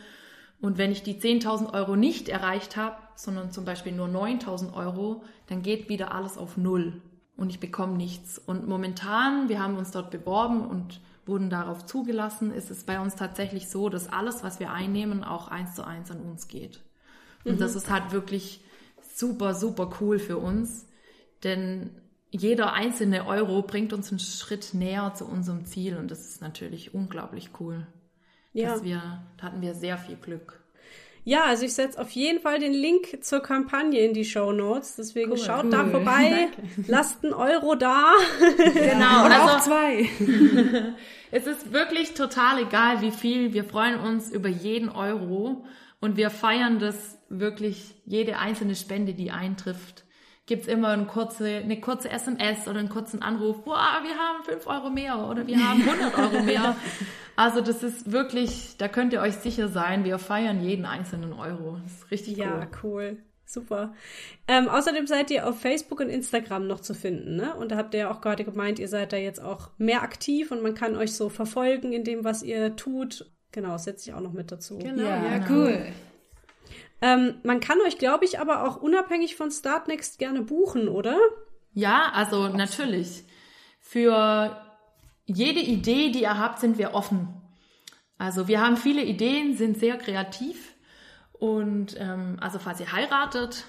Und 0.62 0.78
wenn 0.78 0.92
ich 0.92 1.04
die 1.04 1.16
10.000 1.16 1.74
Euro 1.74 1.96
nicht 1.96 2.28
erreicht 2.28 2.76
habe, 2.76 2.98
sondern 3.16 3.52
zum 3.52 3.66
Beispiel 3.66 3.94
nur 3.94 4.08
9.000 4.08 4.74
Euro, 4.74 5.24
dann 5.48 5.62
geht 5.62 5.90
wieder 5.90 6.14
alles 6.14 6.38
auf 6.38 6.58
Null 6.58 7.02
und 7.38 7.50
ich 7.50 7.60
bekomme 7.60 7.96
nichts. 7.96 8.38
Und 8.38 8.68
momentan, 8.68 9.48
wir 9.48 9.62
haben 9.62 9.78
uns 9.78 9.92
dort 9.92 10.12
beworben 10.12 10.68
und 10.68 11.00
wurden 11.26 11.50
darauf 11.50 11.86
zugelassen, 11.86 12.54
ist 12.54 12.72
es 12.72 12.84
bei 12.84 13.00
uns 13.00 13.16
tatsächlich 13.16 13.70
so, 13.70 13.88
dass 13.88 14.12
alles, 14.12 14.44
was 14.44 14.60
wir 14.60 14.72
einnehmen, 14.72 15.24
auch 15.24 15.48
eins 15.48 15.76
zu 15.76 15.86
eins 15.86 16.12
an 16.12 16.20
uns 16.22 16.48
geht. 16.48 16.82
Und 17.46 17.62
das 17.62 17.76
ist 17.76 17.90
halt 17.90 18.12
wirklich 18.12 18.62
super, 19.16 19.54
super 19.54 19.92
cool 20.02 20.20
für 20.20 20.38
uns, 20.38 20.88
denn 21.44 21.92
jeder 22.32 22.74
einzelne 22.74 23.26
Euro 23.26 23.62
bringt 23.62 23.94
uns 23.94 24.10
einen 24.12 24.20
Schritt 24.20 24.74
näher 24.74 25.14
zu 25.16 25.26
unserem 25.26 25.66
Ziel 25.66 25.98
und 25.98 26.12
das 26.12 26.28
ist 26.28 26.42
natürlich 26.42 26.94
unglaublich 26.94 27.52
cool. 27.60 27.88
Ja. 28.54 28.70
Dass 28.74 28.84
wir, 28.84 29.02
da 29.38 29.44
hatten 29.44 29.62
wir 29.62 29.74
sehr 29.76 29.98
viel 29.98 30.16
Glück. 30.16 30.60
Ja, 31.26 31.44
also 31.44 31.66
ich 31.66 31.74
setze 31.74 32.00
auf 32.00 32.10
jeden 32.12 32.40
Fall 32.40 32.60
den 32.60 32.74
Link 32.74 33.24
zur 33.24 33.42
Kampagne 33.44 34.00
in 34.00 34.14
die 34.14 34.26
Show 34.26 34.52
Notes. 34.52 34.96
Deswegen 34.96 35.32
Cool. 35.32 35.38
schaut 35.38 35.72
da 35.72 35.84
Cool. 35.84 35.92
vorbei, 35.92 36.48
lasst 36.88 37.24
einen 37.24 37.34
Euro 37.34 37.76
da. 37.76 38.14
Genau, 38.74 39.26
Oder 39.26 39.42
also 39.44 39.56
auch 39.56 39.60
zwei. 39.62 40.10
Es 41.32 41.46
ist 41.46 41.72
wirklich 41.72 42.16
total 42.16 42.64
egal, 42.64 43.02
wie 43.02 43.12
viel. 43.12 43.54
Wir 43.54 43.64
freuen 43.64 44.00
uns 44.00 44.32
über 44.32 44.50
jeden 44.50 44.90
Euro 44.90 45.64
und 46.00 46.18
wir 46.18 46.32
feiern 46.32 46.80
das 46.80 47.20
wirklich, 47.30 47.94
jede 48.06 48.40
einzelne 48.40 48.76
Spende, 48.76 49.14
die 49.14 49.30
eintrifft. 49.30 50.06
Gibt's 50.50 50.68
immer 50.68 50.88
eine 50.90 51.06
kurze, 51.06 51.46
eine 51.58 51.80
kurze 51.80 52.10
SMS 52.10 52.68
oder 52.68 52.80
einen 52.80 52.90
kurzen 52.90 53.22
Anruf. 53.22 53.58
Wow, 53.66 53.76
wir 54.02 54.16
haben 54.18 54.44
5 54.44 54.66
Euro 54.66 54.90
mehr 54.90 55.18
oder 55.30 55.46
wir 55.46 55.58
haben 55.60 55.82
100 55.88 56.18
Euro 56.18 56.44
mehr. 56.44 56.76
Also 57.36 57.62
das 57.62 57.84
ist 57.84 58.12
wirklich, 58.12 58.76
da 58.80 58.90
könnt 58.90 59.14
ihr 59.14 59.22
euch 59.22 59.36
sicher 59.36 59.70
sein, 59.70 60.04
wir 60.04 60.20
feiern 60.20 60.60
jeden 60.62 60.84
einzelnen 60.86 61.32
Euro. 61.32 61.78
Das 61.84 61.94
ist 61.94 62.12
richtig 62.12 62.36
Ja, 62.36 62.68
cool. 62.84 62.92
cool. 62.92 63.18
Super. 63.46 63.94
Ähm, 64.50 64.68
außerdem 64.68 65.08
seid 65.08 65.32
ihr 65.32 65.48
auf 65.48 65.58
Facebook 65.62 66.02
und 66.02 66.10
Instagram 66.10 66.68
noch 66.68 66.82
zu 66.82 66.94
finden, 66.94 67.38
ne? 67.38 67.56
Und 67.56 67.72
da 67.72 67.78
habt 67.78 67.94
ihr 67.94 68.02
ja 68.02 68.12
auch 68.12 68.20
gerade 68.20 68.44
gemeint, 68.44 68.78
ihr 68.78 68.90
seid 68.90 69.14
da 69.14 69.18
jetzt 69.18 69.42
auch 69.42 69.70
mehr 69.78 70.04
aktiv 70.04 70.52
und 70.52 70.62
man 70.62 70.74
kann 70.76 70.98
euch 70.98 71.14
so 71.14 71.30
verfolgen 71.30 71.94
in 71.94 72.04
dem, 72.04 72.26
was 72.26 72.44
ihr 72.44 72.76
tut. 72.76 73.32
Genau, 73.54 73.70
das 73.72 73.86
setze 73.86 74.10
ich 74.10 74.16
auch 74.16 74.22
noch 74.22 74.34
mit 74.34 74.52
dazu. 74.52 74.78
Genau, 74.78 75.02
Ja, 75.02 75.38
ja, 75.38 75.46
cool. 75.50 75.86
Ähm, 77.02 77.36
man 77.44 77.60
kann 77.60 77.80
euch, 77.86 77.98
glaube 77.98 78.26
ich, 78.26 78.40
aber 78.40 78.68
auch 78.68 78.82
unabhängig 78.82 79.36
von 79.36 79.52
Startnext 79.52 80.20
gerne 80.20 80.42
buchen, 80.42 80.88
oder? 80.88 81.18
Ja, 81.74 82.12
also 82.14 82.50
natürlich. 82.50 83.24
Für 83.80 84.62
jede 85.26 85.62
Idee, 85.62 86.12
die 86.12 86.24
ihr 86.24 86.38
habt, 86.38 86.60
sind 86.60 86.78
wir 86.78 86.94
offen. 86.94 87.30
Also 88.18 88.48
wir 88.48 88.62
haben 88.62 88.76
viele 88.76 89.04
Ideen, 89.04 89.56
sind 89.56 89.78
sehr 89.78 89.98
kreativ 89.98 90.76
und 91.32 91.96
ähm, 91.98 92.38
also 92.42 92.60
falls 92.60 92.82
ihr 92.82 92.92
heiratet 92.92 93.64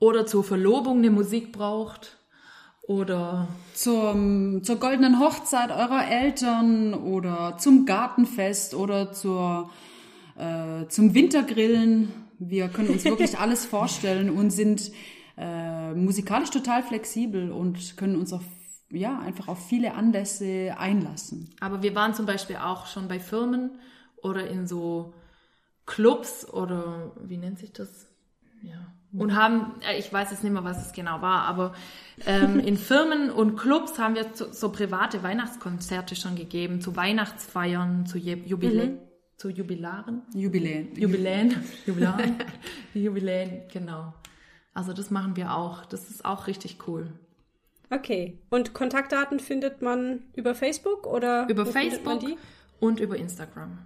oder 0.00 0.26
zur 0.26 0.42
Verlobung 0.42 0.98
eine 0.98 1.10
Musik 1.10 1.52
braucht 1.52 2.16
oder 2.86 3.48
Zum, 3.74 4.62
zur 4.62 4.76
goldenen 4.76 5.18
Hochzeit 5.18 5.70
eurer 5.70 6.08
Eltern 6.08 6.94
oder 6.94 7.58
zum 7.58 7.84
Gartenfest 7.84 8.74
oder 8.74 9.12
zur, 9.12 9.70
äh, 10.38 10.86
zum 10.88 11.12
Wintergrillen. 11.14 12.25
Wir 12.38 12.68
können 12.68 12.90
uns 12.90 13.04
wirklich 13.04 13.38
alles 13.44 13.64
vorstellen 13.66 14.30
und 14.30 14.50
sind 14.50 14.90
äh, 15.38 15.92
musikalisch 15.94 16.50
total 16.50 16.82
flexibel 16.82 17.50
und 17.50 17.96
können 17.96 18.16
uns 18.16 18.32
auf, 18.32 18.42
ja, 18.90 19.18
einfach 19.18 19.48
auf 19.48 19.66
viele 19.66 19.94
Anlässe 19.94 20.74
einlassen. 20.78 21.54
aber 21.60 21.82
wir 21.82 21.94
waren 21.94 22.14
zum 22.14 22.26
Beispiel 22.26 22.56
auch 22.56 22.86
schon 22.86 23.08
bei 23.08 23.20
Firmen 23.20 23.78
oder 24.22 24.48
in 24.48 24.66
so 24.66 25.12
Clubs 25.84 26.48
oder 26.48 27.12
wie 27.22 27.36
nennt 27.36 27.58
sich 27.58 27.72
das? 27.72 28.06
Ja. 28.62 28.92
Und 29.12 29.34
haben, 29.36 29.80
äh, 29.82 29.98
ich 29.98 30.12
weiß 30.12 30.30
jetzt 30.30 30.42
nicht 30.42 30.52
mehr, 30.52 30.64
was 30.64 30.84
es 30.86 30.92
genau 30.92 31.22
war, 31.22 31.42
aber 31.42 31.74
ähm, 32.26 32.58
in 32.70 32.76
Firmen 32.76 33.30
und 33.30 33.56
Clubs 33.56 33.98
haben 33.98 34.14
wir 34.14 34.26
so, 34.34 34.52
so 34.52 34.70
private 34.70 35.22
Weihnachtskonzerte 35.22 36.16
schon 36.16 36.34
gegeben, 36.34 36.80
zu 36.80 36.96
Weihnachtsfeiern, 36.96 38.04
zu 38.06 38.18
Je- 38.18 38.42
Jubilä 38.44 38.98
zu 39.36 39.50
Jubilaren, 39.50 40.22
Jubiläen. 40.34 40.94
Jubiläen, 40.96 41.62
Jubilaren, 41.86 42.36
Jubiläen, 42.94 43.62
genau. 43.72 44.14
Also 44.72 44.92
das 44.92 45.10
machen 45.10 45.36
wir 45.36 45.54
auch. 45.54 45.84
Das 45.86 46.10
ist 46.10 46.24
auch 46.24 46.46
richtig 46.46 46.78
cool. 46.86 47.12
Okay. 47.90 48.38
Und 48.50 48.74
Kontaktdaten 48.74 49.40
findet 49.40 49.80
man 49.80 50.24
über 50.34 50.54
Facebook 50.54 51.06
oder 51.06 51.48
Über 51.48 51.66
Facebook 51.66 52.22
und 52.80 53.00
über 53.00 53.16
Instagram. 53.16 53.78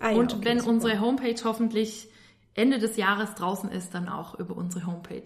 Ah 0.00 0.10
ja, 0.10 0.16
und 0.16 0.34
okay, 0.34 0.44
wenn 0.44 0.60
super. 0.60 0.72
unsere 0.72 1.00
Homepage 1.00 1.36
hoffentlich 1.44 2.08
Ende 2.54 2.78
des 2.78 2.96
Jahres 2.96 3.34
draußen 3.34 3.70
ist, 3.70 3.94
dann 3.94 4.08
auch 4.08 4.38
über 4.38 4.56
unsere 4.56 4.86
Homepage. 4.86 5.24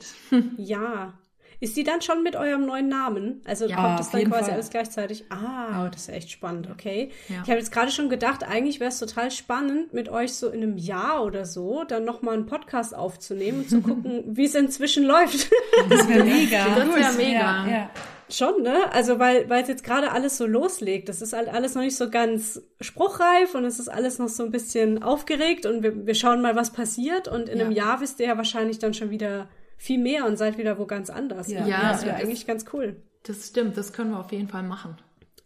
Ja. 0.57 1.15
Ist 1.63 1.77
die 1.77 1.85
dann 1.85 2.03
schon 2.03 2.25
mit 2.25 2.35
eurem 2.35 2.67
neuen 2.67 2.89
Namen? 2.89 3.41
Also 3.45 3.67
Ja, 3.67 3.77
kommt 3.77 4.01
das 4.01 4.11
dann 4.11 4.25
quasi 4.25 4.45
Fall. 4.47 4.55
alles 4.55 4.71
gleichzeitig? 4.71 5.25
Ah, 5.31 5.89
das 5.91 6.03
ist 6.03 6.09
echt 6.09 6.31
spannend, 6.33 6.69
okay. 6.71 7.11
Ja. 7.29 7.37
Ich 7.45 7.49
habe 7.49 7.59
jetzt 7.61 7.71
gerade 7.71 7.93
schon 7.93 8.09
gedacht, 8.09 8.43
eigentlich 8.43 8.81
wäre 8.81 8.89
es 8.91 8.99
total 8.99 9.31
spannend, 9.31 9.95
mit 9.95 10.09
euch 10.09 10.35
so 10.35 10.49
in 10.49 10.63
einem 10.63 10.77
Jahr 10.77 11.25
oder 11.25 11.45
so 11.45 11.85
dann 11.85 12.05
nochmal 12.05 12.35
einen 12.35 12.47
Podcast 12.47 12.95
aufzunehmen 12.97 13.61
und 13.61 13.71
zu 13.71 13.81
gucken, 13.89 14.25
wie 14.27 14.45
es 14.45 14.57
inzwischen 14.57 15.05
läuft. 15.05 15.51
Das 15.89 16.09
wäre 16.09 16.25
mega. 16.25 16.67
Das 16.75 16.89
wär 16.97 17.13
mega. 17.13 17.67
Ja. 17.69 17.91
Schon, 18.29 18.63
ne? 18.63 18.91
Also 18.93 19.19
weil 19.19 19.49
weil 19.51 19.63
es 19.63 19.69
jetzt 19.69 19.85
gerade 19.85 20.11
alles 20.11 20.39
so 20.39 20.47
loslegt. 20.47 21.09
Das 21.11 21.21
ist 21.23 21.33
halt 21.35 21.49
alles 21.49 21.75
noch 21.75 21.83
nicht 21.83 21.97
so 21.97 22.09
ganz 22.11 22.61
spruchreif 22.81 23.55
und 23.55 23.65
es 23.67 23.79
ist 23.79 23.89
alles 23.89 24.19
noch 24.19 24.29
so 24.29 24.43
ein 24.43 24.51
bisschen 24.51 25.03
aufgeregt 25.03 25.67
und 25.67 25.83
wir, 25.83 26.07
wir 26.07 26.15
schauen 26.15 26.41
mal, 26.43 26.57
was 26.57 26.73
passiert. 26.73 27.29
Und 27.29 27.49
in 27.49 27.61
einem 27.61 27.73
Ja. 27.73 27.85
Jahr 27.89 28.01
wisst 28.01 28.21
ihr 28.21 28.27
ja 28.29 28.37
wahrscheinlich 28.37 28.79
dann 28.79 28.95
schon 28.95 29.11
wieder 29.11 29.49
viel 29.83 29.99
mehr 29.99 30.27
und 30.27 30.37
seid 30.37 30.59
wieder 30.59 30.79
wo 30.79 30.87
ganz 30.87 31.11
anders. 31.11 31.49
Ja. 31.49 31.67
Ja, 31.67 31.91
das 31.93 32.05
wäre 32.05 32.15
das- 32.15 32.23
eigentlich 32.25 32.47
ganz 32.47 32.65
cool. 32.73 33.03
Das 33.25 33.49
stimmt, 33.49 33.77
das 33.77 33.93
können 33.93 34.13
wir 34.13 34.21
auf 34.21 34.31
jeden 34.31 34.49
Fall 34.49 34.63
machen. 34.63 34.97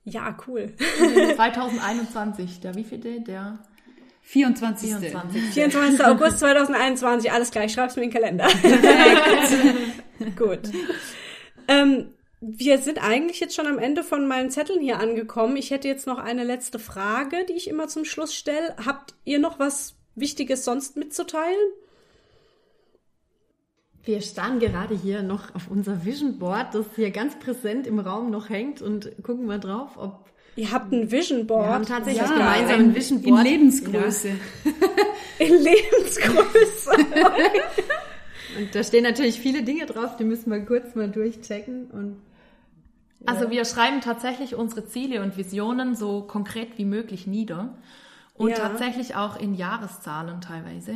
Ja, 0.05 0.37
cool. 0.47 0.75
2021, 1.37 2.61
der 2.61 2.75
wievielte? 2.75 3.21
Der 3.23 3.59
24. 4.23 4.89
24. 4.95 5.43
24. 5.53 6.05
August 6.05 6.39
2021, 6.41 7.33
alles 7.33 7.51
gleich, 7.51 7.73
schreib's 7.73 7.97
mir 7.97 8.03
in 8.05 8.11
den 8.11 8.21
Kalender. 8.21 8.47
Gut. 10.37 10.61
Ähm, 11.69 12.13
wir 12.41 12.79
sind 12.79 13.03
eigentlich 13.03 13.41
jetzt 13.41 13.55
schon 13.57 13.67
am 13.67 13.79
Ende 13.79 14.05
von 14.05 14.27
meinen 14.29 14.51
Zetteln 14.51 14.81
hier 14.83 15.01
angekommen. 15.01 15.57
Ich 15.57 15.71
hätte 15.71 15.89
jetzt 15.89 16.07
noch 16.07 16.19
eine 16.19 16.45
letzte 16.45 16.79
Frage, 16.79 17.45
die 17.49 17.55
ich 17.55 17.69
immer 17.69 17.89
zum 17.89 18.05
Schluss 18.05 18.35
stelle. 18.35 18.77
Habt 18.85 19.15
ihr 19.25 19.39
noch 19.39 19.59
was 19.59 19.95
Wichtiges 20.15 20.65
sonst 20.65 20.97
mitzuteilen? 20.97 21.57
Wir 24.07 24.21
starren 24.23 24.61
gerade 24.61 24.95
hier 24.97 25.23
noch 25.23 25.55
auf 25.55 25.69
unser 25.69 26.05
Vision 26.05 26.39
Board, 26.39 26.75
das 26.75 26.87
hier 26.95 27.11
ganz 27.11 27.39
präsent 27.39 27.87
im 27.87 27.99
Raum 27.99 28.31
noch 28.31 28.49
hängt 28.49 28.81
und 28.81 29.11
gucken 29.23 29.45
mal 29.47 29.61
drauf, 29.61 29.91
ob 29.97 30.25
Ihr 30.55 30.73
habt 30.73 30.91
ein 30.91 31.11
Vision 31.11 31.47
Board 31.47 31.67
wir 31.67 31.75
haben 31.75 31.85
tatsächlich 31.85 32.23
Ja, 32.23 32.33
gemeinsam 32.35 32.81
ein- 32.81 32.95
Vision 32.95 33.19
in 33.23 33.31
Board. 33.35 33.45
Lebensgröße. 33.45 34.29
in 35.39 35.53
Lebensgröße. 35.63 36.91
Und 38.59 38.75
da 38.75 38.83
stehen 38.83 39.03
natürlich 39.03 39.39
viele 39.39 39.63
Dinge 39.65 39.85
drauf, 39.85 40.17
die 40.17 40.25
müssen 40.25 40.51
wir 40.51 40.61
kurz 40.65 40.95
mal 40.95 41.11
durchchecken 41.11 41.91
und 41.91 42.17
Also 43.27 43.51
wir 43.51 43.67
schreiben 43.67 44.01
tatsächlich 44.01 44.55
unsere 44.55 44.87
Ziele 44.87 45.21
und 45.23 45.37
Visionen 45.37 45.95
so 45.95 46.23
konkret 46.23 46.79
wie 46.79 46.87
möglich 46.87 47.27
nieder. 47.27 47.77
Und 48.35 48.51
Ja. 48.51 48.57
tatsächlich 48.57 49.15
auch 49.15 49.39
in 49.39 49.55
Jahreszahlen 49.55 50.41
teilweise. 50.41 50.95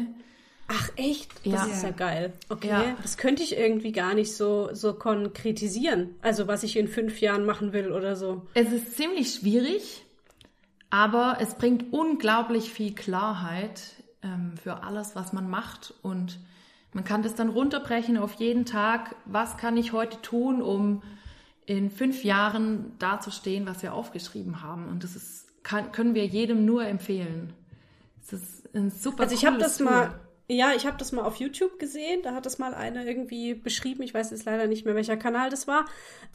Ach 0.72 0.88
echt? 0.96 1.32
Das 1.44 1.52
Ja. 1.52 1.64
ist 1.66 1.82
ja 1.82 1.90
geil. 1.90 2.32
Okay. 2.48 2.68
Ja. 2.68 2.96
Das 3.02 3.16
könnte 3.16 3.42
ich 3.42 3.56
irgendwie 3.58 3.90
gar 3.92 4.14
nicht 4.14 4.34
so, 4.36 4.70
so 4.72 4.94
konkretisieren. 4.94 6.14
Also 6.22 6.46
was 6.46 6.62
ich 6.62 6.76
in 6.76 6.86
fünf 6.86 7.20
Jahren 7.20 7.44
machen 7.44 7.72
will 7.72 7.90
oder 7.90 8.14
so. 8.14 8.46
Es 8.54 8.70
ist 8.70 8.96
ziemlich 8.96 9.34
schwierig, 9.34 10.04
aber 10.90 11.38
es 11.40 11.54
bringt 11.54 11.92
unglaublich 11.92 12.70
viel 12.72 12.94
Klarheit 12.94 13.80
ähm, 14.22 14.54
für 14.62 14.82
alles, 14.84 15.16
was 15.16 15.32
man 15.32 15.50
macht. 15.50 15.92
Und 16.02 16.38
man 16.92 17.04
kann 17.04 17.22
das 17.22 17.34
dann 17.34 17.48
runterbrechen 17.48 18.16
auf 18.16 18.34
jeden 18.34 18.64
Tag. 18.64 19.16
Was 19.24 19.56
kann 19.56 19.76
ich 19.76 19.92
heute 19.92 20.20
tun, 20.22 20.62
um 20.62 21.02
in 21.66 21.90
fünf 21.90 22.22
Jahren 22.24 22.92
dazustehen, 22.98 23.66
was 23.66 23.82
wir 23.82 23.92
aufgeschrieben 23.94 24.62
haben? 24.62 24.88
Und 24.88 25.02
das 25.04 25.16
ist, 25.16 25.46
kann, 25.64 25.90
können 25.92 26.14
wir 26.14 26.26
jedem 26.26 26.64
nur 26.64 26.84
empfehlen. 26.86 27.52
Es 28.22 28.32
ist 28.32 28.74
ein 28.74 28.90
super 28.90 29.24
Also 29.24 29.34
ich 29.34 29.44
habe 29.46 29.58
das 29.58 29.78
Tool. 29.78 29.86
mal, 29.86 30.20
ja, 30.52 30.72
ich 30.74 30.84
habe 30.86 30.96
das 30.98 31.12
mal 31.12 31.22
auf 31.22 31.36
YouTube 31.36 31.78
gesehen. 31.78 32.22
Da 32.22 32.34
hat 32.34 32.44
das 32.44 32.58
mal 32.58 32.74
eine 32.74 33.06
irgendwie 33.06 33.54
beschrieben. 33.54 34.02
Ich 34.02 34.12
weiß 34.12 34.30
jetzt 34.30 34.44
leider 34.44 34.66
nicht 34.66 34.84
mehr, 34.84 34.94
welcher 34.94 35.16
Kanal 35.16 35.48
das 35.48 35.68
war. 35.68 35.84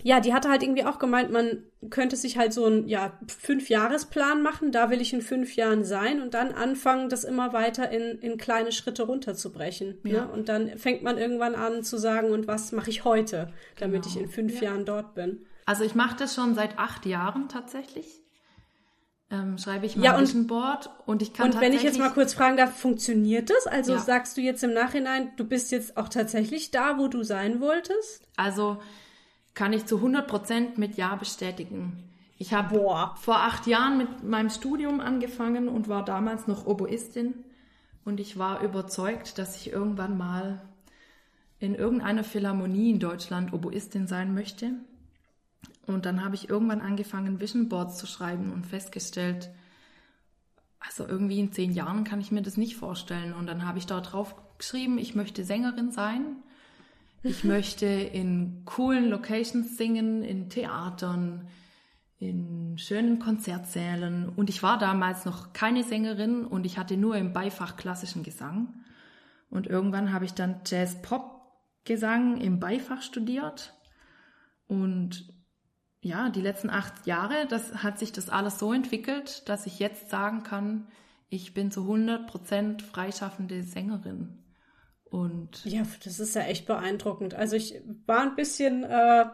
Ja, 0.02 0.20
die 0.22 0.34
hatte 0.34 0.50
halt 0.50 0.64
irgendwie 0.64 0.86
auch 0.86 1.00
gemeint, 1.00 1.32
man 1.32 1.64
könnte 1.90 2.16
sich 2.16 2.38
halt 2.38 2.54
so 2.54 2.66
einen 2.66 2.88
ja, 2.88 3.20
Fünf-Jahresplan 3.28 4.42
machen. 4.42 4.72
Da 4.72 4.90
will 4.90 5.02
ich 5.02 5.12
in 5.14 5.22
fünf 5.22 5.56
Jahren 5.56 5.84
sein 5.84 6.22
und 6.22 6.34
dann 6.34 6.54
anfangen, 6.54 7.10
das 7.10 7.24
immer 7.26 7.52
weiter 7.54 7.90
in, 7.92 8.18
in 8.20 8.38
kleine 8.38 8.72
Schritte 8.72 9.04
runterzubrechen. 9.04 10.00
Ja. 10.04 10.26
Ne? 10.26 10.32
Und 10.32 10.50
dann 10.50 10.78
fängt 10.78 11.04
man 11.04 11.18
irgendwann 11.18 11.56
an 11.56 11.84
zu 11.84 11.98
sagen, 11.98 12.32
und 12.32 12.48
was 12.48 12.72
mache 12.72 12.90
ich 12.90 13.04
heute, 13.04 13.52
damit 13.80 14.04
Genau. 14.04 14.16
ich 14.16 14.22
in 14.22 14.30
fünf 14.30 14.62
Jahren 14.62 14.86
dort 14.86 15.16
bin. 15.16 15.46
Also 15.66 15.84
ich 15.84 15.96
mache 15.96 16.16
das 16.18 16.36
schon 16.36 16.56
seit 16.56 16.80
acht 16.80 17.06
Jahren 17.06 17.50
tatsächlich. 17.50 18.22
Ähm, 19.32 19.58
schreibe 19.58 19.86
ich 19.88 19.96
mein 19.96 20.06
Ja, 20.06 20.18
und- 20.18 20.48
Board 20.48 20.90
und 21.08 21.22
ich 21.24 21.34
kann 21.34 21.50
Und 21.52 21.60
wenn 21.60 21.74
ich 21.74 21.82
jetzt 21.82 21.98
mal 21.98 22.12
kurz 22.12 22.34
fragen 22.36 22.58
darf, 22.58 22.78
funktioniert 22.78 23.50
das? 23.50 23.66
Also 23.66 23.94
Ja. 23.94 24.00
sagst 24.00 24.38
du 24.38 24.42
jetzt 24.42 24.64
im 24.64 24.74
Nachhinein, 24.74 25.32
du 25.36 25.46
bist 25.46 25.72
jetzt 25.72 25.98
auch 25.98 26.10
tatsächlich 26.10 26.70
da, 26.70 27.00
wo 27.00 27.08
du 27.08 27.24
sein 27.24 27.60
wolltest? 27.60 28.28
Also 28.38 28.78
kann 29.56 29.74
ich 29.74 29.86
zu 29.88 30.00
100% 30.02 30.78
mit 30.78 30.96
Ja 30.96 31.16
bestätigen. 31.16 32.04
Ich 32.38 32.54
habe 32.54 32.78
vor 33.16 33.38
acht 33.40 33.66
Jahren 33.66 33.98
mit 33.98 34.24
meinem 34.24 34.50
Studium 34.50 35.00
angefangen 35.00 35.70
und 35.70 35.88
war 35.88 36.06
damals 36.06 36.48
noch 36.48 36.68
Oboistin. 36.68 37.34
Und 38.04 38.20
ich 38.20 38.38
war 38.38 38.62
überzeugt, 38.62 39.40
dass 39.40 39.56
ich 39.56 39.72
irgendwann 39.72 40.18
mal 40.18 40.62
in 41.60 41.74
irgendeiner 41.74 42.24
Philharmonie 42.24 42.92
in 42.92 43.00
Deutschland 43.00 43.54
Oboistin 43.54 44.06
sein 44.06 44.36
möchte. 44.36 44.72
Und 45.88 46.06
dann 46.06 46.24
habe 46.24 46.36
ich 46.36 46.50
irgendwann 46.50 46.82
angefangen, 46.82 47.40
Vision 47.40 47.70
Boards 47.70 47.98
zu 47.98 48.08
schreiben 48.08 48.52
und 48.52 48.66
festgestellt, 48.66 49.50
also 50.80 51.08
irgendwie 51.08 51.40
in 51.40 51.52
zehn 51.52 51.72
Jahren 51.72 52.04
kann 52.04 52.22
ich 52.22 52.32
mir 52.32 52.42
das 52.42 52.58
nicht 52.58 52.76
vorstellen. 52.76 53.34
Und 53.34 53.48
dann 53.48 53.66
habe 53.66 53.78
ich 53.78 53.86
dort 53.86 54.14
drauf 54.14 54.36
geschrieben, 54.58 54.98
ich 54.98 55.16
möchte 55.16 55.44
Sängerin 55.44 55.92
sein. 55.92 56.38
Ich 57.24 57.44
möchte 57.44 57.86
in 57.86 58.64
coolen 58.66 59.10
Locations 59.10 59.78
singen, 59.78 60.24
in 60.24 60.50
Theatern, 60.50 61.48
in 62.20 62.78
schönen 62.78 63.20
Konzertsälen. 63.20 64.30
Und 64.30 64.50
ich 64.50 64.64
war 64.64 64.78
damals 64.78 65.26
noch 65.26 65.54
keine 65.54 65.84
Sängerin 65.84 66.46
und 66.46 66.66
ich 66.66 66.78
hatte 66.78 66.98
nur 66.98 67.16
im 67.18 67.34
Beifach 67.34 67.78
klassischen 67.78 68.24
Gesang. 68.24 68.74
Und 69.50 69.68
irgendwann 69.68 70.12
habe 70.14 70.26
ich 70.26 70.34
dann 70.34 70.62
Jazz-Pop-Gesang 70.66 72.42
im 72.42 72.60
Beifach 72.60 73.02
studiert. 73.02 73.74
Und 74.68 75.35
ja, 76.06 76.30
die 76.30 76.42
letzten 76.42 76.70
acht 76.70 77.08
Jahre, 77.08 77.48
das 77.50 77.82
hat 77.82 77.98
sich 77.98 78.12
das 78.12 78.30
alles 78.30 78.60
so 78.60 78.72
entwickelt, 78.72 79.50
dass 79.50 79.66
ich 79.66 79.80
jetzt 79.80 80.12
sagen 80.12 80.44
kann, 80.44 80.88
ich 81.30 81.56
bin 81.56 81.72
zu 81.72 81.82
100% 81.82 82.84
freischaffende 82.84 83.64
Sängerin. 83.64 84.38
Und 85.06 85.66
Ja, 85.66 85.82
das 86.04 86.20
ist 86.20 86.36
ja 86.36 86.44
echt 86.44 86.68
beeindruckend. 86.68 87.34
Also 87.34 87.56
ich 87.56 87.82
war 88.06 88.22
ein 88.22 88.36
bisschen 88.36 88.84
äh, 88.84 89.26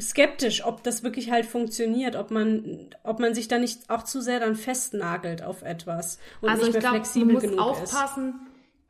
skeptisch, 0.00 0.64
ob 0.64 0.82
das 0.82 1.04
wirklich 1.04 1.30
halt 1.30 1.46
funktioniert, 1.46 2.16
ob 2.16 2.32
man, 2.32 2.90
ob 3.04 3.20
man 3.20 3.32
sich 3.32 3.46
da 3.46 3.60
nicht 3.60 3.88
auch 3.88 4.02
zu 4.02 4.20
sehr 4.20 4.40
dann 4.40 4.56
festnagelt 4.56 5.42
auf 5.44 5.62
etwas 5.62 6.18
und 6.40 6.48
also 6.48 6.66
ich 6.66 6.76
glaube, 6.76 7.02
man 7.14 7.32
muss 7.34 7.56
aufpassen. 7.56 8.34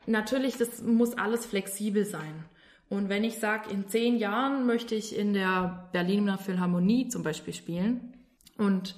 Natürlich, 0.07 0.57
das 0.57 0.81
muss 0.81 1.19
alles 1.19 1.45
flexibel 1.45 2.07
sein. 2.07 2.47
Und 2.89 3.09
wenn 3.09 3.25
ich 3.25 3.39
sage, 3.39 3.71
in 3.71 3.89
zehn 3.89 4.17
Jahren 4.17 4.67
möchte 4.67 4.95
ich 4.95 5.17
in 5.17 5.35
der 5.35 5.89
Berliner 5.93 6.39
Philharmonie 6.39 7.09
zum 7.09 7.23
Beispiel 7.23 7.53
spielen 7.53 8.17
und 8.57 8.97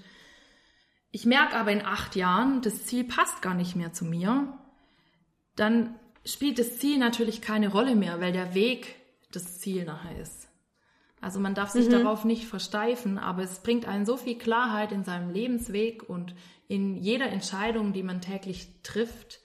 ich 1.11 1.27
merke 1.27 1.57
aber 1.57 1.73
in 1.73 1.85
acht 1.85 2.15
Jahren, 2.15 2.63
das 2.63 2.87
Ziel 2.87 3.03
passt 3.03 3.43
gar 3.43 3.55
nicht 3.55 3.75
mehr 3.75 3.93
zu 3.93 4.05
mir, 4.05 4.57
dann 5.57 5.97
spielt 6.25 6.59
das 6.61 6.79
Ziel 6.79 6.99
natürlich 6.99 7.43
keine 7.43 7.69
Rolle 7.69 7.97
mehr, 7.97 8.21
weil 8.21 8.33
der 8.33 8.55
Weg 8.55 8.95
das 9.33 9.59
Ziel 9.59 9.85
nachher 9.85 10.21
ist. 10.21 10.49
Also 11.21 11.39
man 11.39 11.55
darf 11.55 11.71
sich 11.71 11.89
darauf 11.89 12.25
nicht 12.25 12.47
versteifen, 12.47 13.19
aber 13.19 13.43
es 13.43 13.59
bringt 13.59 13.87
einen 13.87 14.07
so 14.07 14.17
viel 14.17 14.39
Klarheit 14.39 14.91
in 14.91 15.05
seinem 15.05 15.31
Lebensweg 15.31 16.09
und 16.09 16.35
in 16.67 16.97
jeder 16.97 17.27
Entscheidung, 17.27 17.93
die 17.93 18.03
man 18.03 18.23
täglich 18.23 18.69
trifft, 18.83 19.41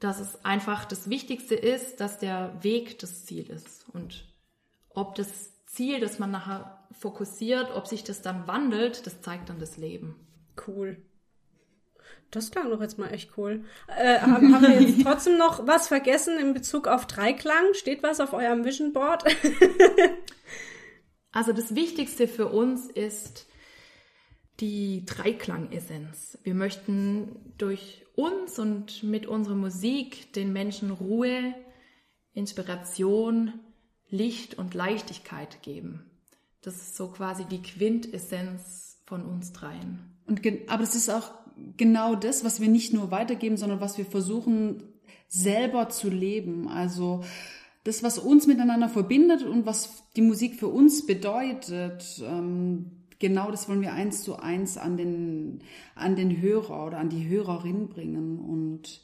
dass 0.00 0.20
es 0.20 0.44
einfach 0.44 0.84
das 0.84 1.08
Wichtigste 1.08 1.54
ist, 1.54 2.00
dass 2.00 2.18
der 2.18 2.62
Weg 2.62 2.98
das 2.98 3.24
Ziel 3.24 3.48
ist. 3.48 3.86
Und 3.92 4.26
ob 4.90 5.14
das 5.14 5.64
Ziel, 5.66 6.00
das 6.00 6.18
man 6.18 6.30
nachher 6.30 6.86
fokussiert, 6.92 7.70
ob 7.74 7.86
sich 7.86 8.04
das 8.04 8.22
dann 8.22 8.46
wandelt, 8.46 9.06
das 9.06 9.20
zeigt 9.20 9.48
dann 9.48 9.58
das 9.58 9.76
Leben. 9.76 10.16
Cool. 10.66 11.02
Das 12.30 12.50
klang 12.50 12.70
doch 12.70 12.80
jetzt 12.80 12.98
mal 12.98 13.12
echt 13.12 13.36
cool. 13.36 13.64
Äh, 13.88 14.20
haben, 14.20 14.54
haben 14.54 14.62
wir 14.62 14.80
jetzt 14.80 15.02
trotzdem 15.04 15.38
noch 15.38 15.66
was 15.66 15.88
vergessen 15.88 16.38
in 16.38 16.54
Bezug 16.54 16.88
auf 16.88 17.06
Dreiklang? 17.06 17.74
Steht 17.74 18.02
was 18.02 18.20
auf 18.20 18.32
eurem 18.32 18.64
Vision 18.64 18.92
Board? 18.92 19.24
Also 21.36 21.52
das 21.52 21.74
Wichtigste 21.74 22.28
für 22.28 22.46
uns 22.46 22.86
ist 22.86 23.46
die 24.58 25.04
Dreiklang-Essenz. 25.04 26.38
Wir 26.44 26.54
möchten 26.54 27.52
durch 27.58 28.05
uns 28.16 28.58
und 28.58 29.02
mit 29.02 29.26
unserer 29.26 29.54
Musik 29.54 30.32
den 30.32 30.52
Menschen 30.52 30.90
Ruhe, 30.90 31.54
Inspiration, 32.32 33.52
Licht 34.08 34.58
und 34.58 34.74
Leichtigkeit 34.74 35.62
geben. 35.62 36.10
Das 36.62 36.76
ist 36.76 36.96
so 36.96 37.08
quasi 37.08 37.44
die 37.44 37.62
Quintessenz 37.62 38.98
von 39.04 39.24
uns 39.24 39.52
dreien. 39.52 40.16
Und 40.26 40.40
aber 40.68 40.82
es 40.82 40.94
ist 40.94 41.08
auch 41.08 41.30
genau 41.76 42.14
das, 42.16 42.44
was 42.44 42.60
wir 42.60 42.68
nicht 42.68 42.92
nur 42.92 43.10
weitergeben, 43.10 43.56
sondern 43.56 43.80
was 43.80 43.98
wir 43.98 44.04
versuchen 44.04 44.82
selber 45.28 45.88
zu 45.88 46.08
leben. 46.08 46.68
Also 46.68 47.22
das, 47.84 48.02
was 48.02 48.18
uns 48.18 48.46
miteinander 48.46 48.88
verbindet 48.88 49.42
und 49.42 49.66
was 49.66 50.02
die 50.16 50.22
Musik 50.22 50.58
für 50.58 50.68
uns 50.68 51.06
bedeutet, 51.06 52.20
ähm, 52.24 53.05
genau 53.18 53.50
das 53.50 53.68
wollen 53.68 53.82
wir 53.82 53.92
eins 53.92 54.22
zu 54.22 54.36
eins 54.36 54.78
an 54.78 54.96
den, 54.96 55.60
an 55.94 56.16
den 56.16 56.40
Hörer 56.40 56.86
oder 56.86 56.98
an 56.98 57.08
die 57.08 57.28
Hörerin 57.28 57.88
bringen 57.88 58.38
und 58.38 59.00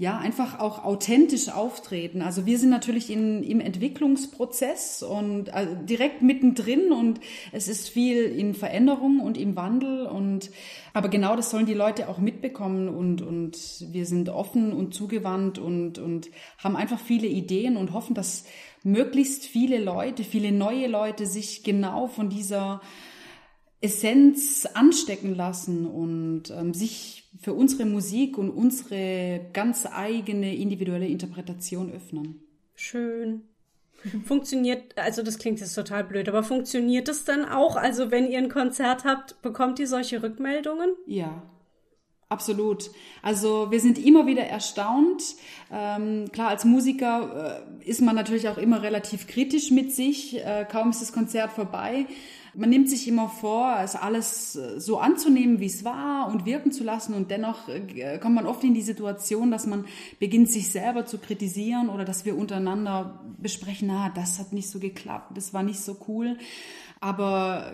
ja, 0.00 0.16
einfach 0.16 0.60
auch 0.60 0.84
authentisch 0.84 1.48
auftreten. 1.48 2.22
Also 2.22 2.46
wir 2.46 2.56
sind 2.60 2.70
natürlich 2.70 3.10
in, 3.10 3.42
im 3.42 3.58
Entwicklungsprozess 3.58 5.02
und 5.02 5.52
also 5.52 5.74
direkt 5.74 6.22
mittendrin 6.22 6.92
und 6.92 7.18
es 7.50 7.66
ist 7.66 7.88
viel 7.88 8.22
in 8.22 8.54
Veränderung 8.54 9.18
und 9.18 9.36
im 9.36 9.56
Wandel 9.56 10.06
und 10.06 10.52
aber 10.94 11.08
genau 11.08 11.34
das 11.34 11.50
sollen 11.50 11.66
die 11.66 11.74
Leute 11.74 12.08
auch 12.08 12.18
mitbekommen 12.18 12.88
und, 12.88 13.22
und 13.22 13.58
wir 13.90 14.06
sind 14.06 14.28
offen 14.28 14.72
und 14.72 14.94
zugewandt 14.94 15.58
und, 15.58 15.98
und 15.98 16.30
haben 16.58 16.76
einfach 16.76 17.00
viele 17.00 17.26
Ideen 17.26 17.76
und 17.76 17.92
hoffen, 17.92 18.14
dass 18.14 18.44
möglichst 18.84 19.46
viele 19.46 19.82
Leute, 19.82 20.22
viele 20.22 20.52
neue 20.52 20.86
Leute 20.86 21.26
sich 21.26 21.64
genau 21.64 22.06
von 22.06 22.28
dieser 22.28 22.80
Essenz 23.80 24.66
anstecken 24.74 25.34
lassen 25.34 25.86
und 25.86 26.50
ähm, 26.50 26.74
sich 26.74 27.30
für 27.40 27.52
unsere 27.52 27.84
Musik 27.84 28.36
und 28.36 28.50
unsere 28.50 29.40
ganz 29.52 29.86
eigene 29.86 30.56
individuelle 30.56 31.06
Interpretation 31.06 31.92
öffnen. 31.92 32.40
Schön. 32.74 33.42
Funktioniert, 34.24 34.96
also 34.96 35.22
das 35.22 35.38
klingt 35.38 35.58
jetzt 35.60 35.74
total 35.74 36.04
blöd, 36.04 36.28
aber 36.28 36.44
funktioniert 36.44 37.08
es 37.08 37.24
dann 37.24 37.44
auch? 37.44 37.76
Also 37.76 38.10
wenn 38.12 38.30
ihr 38.30 38.38
ein 38.38 38.48
Konzert 38.48 39.04
habt, 39.04 39.42
bekommt 39.42 39.80
ihr 39.80 39.88
solche 39.88 40.22
Rückmeldungen? 40.22 40.90
Ja, 41.06 41.42
Absolut. 42.30 42.90
Also 43.22 43.70
wir 43.70 43.80
sind 43.80 43.98
immer 43.98 44.26
wieder 44.26 44.42
erstaunt. 44.42 45.22
Ähm, 45.72 46.30
klar, 46.30 46.48
als 46.48 46.66
Musiker 46.66 47.64
äh, 47.80 47.88
ist 47.88 48.02
man 48.02 48.14
natürlich 48.14 48.50
auch 48.50 48.58
immer 48.58 48.82
relativ 48.82 49.26
kritisch 49.26 49.70
mit 49.70 49.94
sich. 49.94 50.44
Äh, 50.44 50.66
kaum 50.70 50.90
ist 50.90 51.00
das 51.00 51.14
Konzert 51.14 51.52
vorbei. 51.52 52.06
Man 52.54 52.70
nimmt 52.70 52.88
sich 52.88 53.06
immer 53.08 53.28
vor, 53.28 53.76
es 53.82 53.94
alles 53.94 54.56
äh, 54.56 54.80
so 54.80 54.98
anzunehmen, 54.98 55.60
wie 55.60 55.66
es 55.66 55.84
war 55.84 56.28
und 56.28 56.46
wirken 56.46 56.72
zu 56.72 56.84
lassen. 56.84 57.14
Und 57.14 57.30
dennoch 57.30 57.68
äh, 57.68 58.18
kommt 58.18 58.34
man 58.34 58.46
oft 58.46 58.64
in 58.64 58.74
die 58.74 58.82
Situation, 58.82 59.50
dass 59.50 59.66
man 59.66 59.84
beginnt, 60.18 60.50
sich 60.50 60.70
selber 60.70 61.06
zu 61.06 61.18
kritisieren 61.18 61.88
oder 61.88 62.04
dass 62.04 62.24
wir 62.24 62.36
untereinander 62.36 63.20
besprechen, 63.38 63.88
na, 63.88 64.10
das 64.10 64.38
hat 64.38 64.52
nicht 64.52 64.70
so 64.70 64.78
geklappt, 64.78 65.36
das 65.36 65.54
war 65.54 65.62
nicht 65.62 65.80
so 65.80 65.96
cool. 66.08 66.36
Aber 67.00 67.72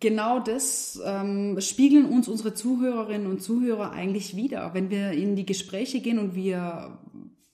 genau 0.00 0.40
das 0.40 1.00
ähm, 1.04 1.60
spiegeln 1.60 2.06
uns 2.06 2.28
unsere 2.28 2.54
Zuhörerinnen 2.54 3.26
und 3.26 3.42
Zuhörer 3.42 3.92
eigentlich 3.92 4.36
wieder. 4.36 4.74
Wenn 4.74 4.90
wir 4.90 5.12
in 5.12 5.36
die 5.36 5.46
Gespräche 5.46 6.00
gehen 6.00 6.18
und 6.18 6.34
wir 6.34 6.98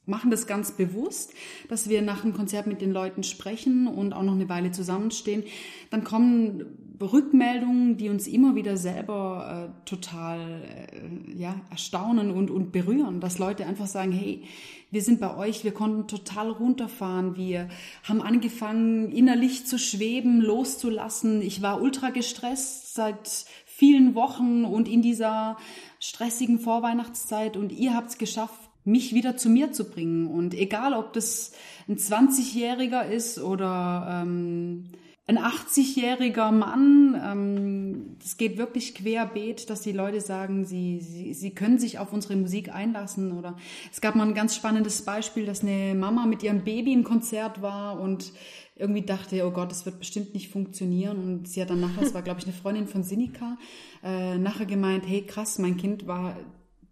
machen 0.08 0.30
das 0.30 0.46
ganz 0.46 0.72
bewusst, 0.72 1.32
dass 1.68 1.88
wir 1.88 2.02
nach 2.02 2.22
dem 2.22 2.34
Konzert 2.34 2.66
mit 2.66 2.80
den 2.80 2.92
Leuten 2.92 3.22
sprechen 3.22 3.86
und 3.86 4.12
auch 4.12 4.22
noch 4.22 4.34
eine 4.34 4.48
Weile 4.48 4.70
zusammenstehen, 4.70 5.44
dann 5.90 6.04
kommen 6.04 6.64
Rückmeldungen, 7.00 7.96
die 7.96 8.08
uns 8.08 8.26
immer 8.26 8.54
wieder 8.56 8.76
selber 8.76 9.70
äh, 9.70 9.88
total 9.88 10.62
äh, 10.62 11.38
ja, 11.40 11.54
erstaunen 11.70 12.30
und, 12.30 12.50
und 12.50 12.72
berühren, 12.72 13.20
dass 13.20 13.38
Leute 13.38 13.66
einfach 13.66 13.86
sagen, 13.86 14.10
hey, 14.12 14.42
wir 14.90 15.02
sind 15.02 15.20
bei 15.20 15.36
euch, 15.36 15.64
wir 15.64 15.72
konnten 15.72 16.08
total 16.08 16.50
runterfahren, 16.50 17.36
wir 17.36 17.68
haben 18.02 18.22
angefangen, 18.22 19.12
innerlich 19.12 19.66
zu 19.66 19.78
schweben, 19.78 20.40
loszulassen. 20.40 21.42
Ich 21.42 21.60
war 21.60 21.80
ultra 21.82 22.10
gestresst 22.10 22.94
seit 22.94 23.44
vielen 23.66 24.14
Wochen 24.14 24.64
und 24.64 24.88
in 24.88 25.02
dieser 25.02 25.56
stressigen 26.00 26.58
Vorweihnachtszeit 26.58 27.56
und 27.56 27.70
ihr 27.70 27.94
habt 27.94 28.10
es 28.10 28.18
geschafft, 28.18 28.67
mich 28.88 29.14
wieder 29.14 29.36
zu 29.36 29.50
mir 29.50 29.72
zu 29.72 29.84
bringen. 29.84 30.26
Und 30.26 30.54
egal, 30.54 30.94
ob 30.94 31.12
das 31.12 31.52
ein 31.88 31.96
20-Jähriger 31.96 33.06
ist 33.06 33.38
oder 33.38 34.22
ähm, 34.22 34.84
ein 35.26 35.38
80-jähriger 35.38 36.50
Mann, 36.52 37.20
ähm, 37.22 38.16
das 38.18 38.38
geht 38.38 38.56
wirklich 38.56 38.94
querbeet, 38.94 39.68
dass 39.68 39.82
die 39.82 39.92
Leute 39.92 40.22
sagen, 40.22 40.64
sie, 40.64 41.00
sie, 41.00 41.34
sie 41.34 41.50
können 41.50 41.78
sich 41.78 41.98
auf 41.98 42.14
unsere 42.14 42.34
Musik 42.36 42.74
einlassen. 42.74 43.32
Oder 43.32 43.56
es 43.92 44.00
gab 44.00 44.14
mal 44.14 44.26
ein 44.26 44.34
ganz 44.34 44.56
spannendes 44.56 45.02
Beispiel, 45.02 45.44
dass 45.44 45.62
eine 45.62 45.94
Mama 45.94 46.24
mit 46.24 46.42
ihrem 46.42 46.64
Baby 46.64 46.94
im 46.94 47.04
Konzert 47.04 47.60
war 47.60 48.00
und 48.00 48.32
irgendwie 48.74 49.02
dachte, 49.02 49.46
oh 49.46 49.50
Gott, 49.50 49.70
das 49.70 49.84
wird 49.84 49.98
bestimmt 49.98 50.32
nicht 50.32 50.50
funktionieren. 50.50 51.18
Und 51.18 51.46
sie 51.46 51.60
hat 51.60 51.68
dann 51.68 51.80
nachher, 51.80 52.04
das 52.04 52.14
war 52.14 52.22
glaube 52.22 52.40
ich 52.40 52.46
eine 52.46 52.54
Freundin 52.54 52.86
von 52.86 53.02
Sinika, 53.02 53.58
äh, 54.02 54.38
nachher 54.38 54.66
gemeint, 54.66 55.04
hey 55.06 55.26
krass, 55.26 55.58
mein 55.58 55.76
Kind 55.76 56.06
war 56.06 56.36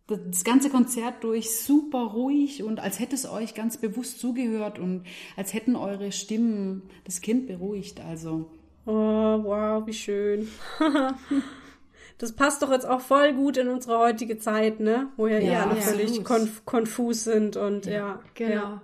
das 0.09 0.45
ganze 0.45 0.71
Konzert 0.71 1.25
durch 1.25 1.59
super 1.59 1.99
ruhig 1.99 2.63
und 2.63 2.79
als 2.79 3.01
hätte 3.01 3.17
es 3.17 3.29
euch 3.29 3.55
ganz 3.55 3.77
bewusst 3.77 4.21
zugehört 4.21 4.79
und 4.79 5.03
als 5.37 5.53
hätten 5.53 5.75
eure 5.75 6.13
Stimmen 6.13 6.83
das 7.05 7.21
Kind 7.21 7.47
beruhigt. 7.49 8.01
Also. 8.01 8.51
Oh, 8.87 8.93
wow, 8.93 9.85
wie 9.87 9.93
schön. 9.93 10.47
das 12.19 12.33
passt 12.33 12.63
doch 12.63 12.71
jetzt 12.71 12.87
auch 12.87 13.01
voll 13.01 13.33
gut 13.33 13.57
in 13.57 13.69
unsere 13.69 13.99
heutige 13.99 14.39
Zeit, 14.39 14.79
ne? 14.79 15.09
Wo 15.17 15.27
ja, 15.27 15.39
eh 15.39 15.51
Ja, 15.51 15.63
alle 15.65 15.73
absolut. 15.73 16.01
völlig 16.01 16.25
konf 16.25 16.65
konfus 16.65 17.25
sind 17.25 17.57
und 17.57 17.87
ja. 17.87 18.21
Genau. 18.35 18.53
Ja. 18.55 18.83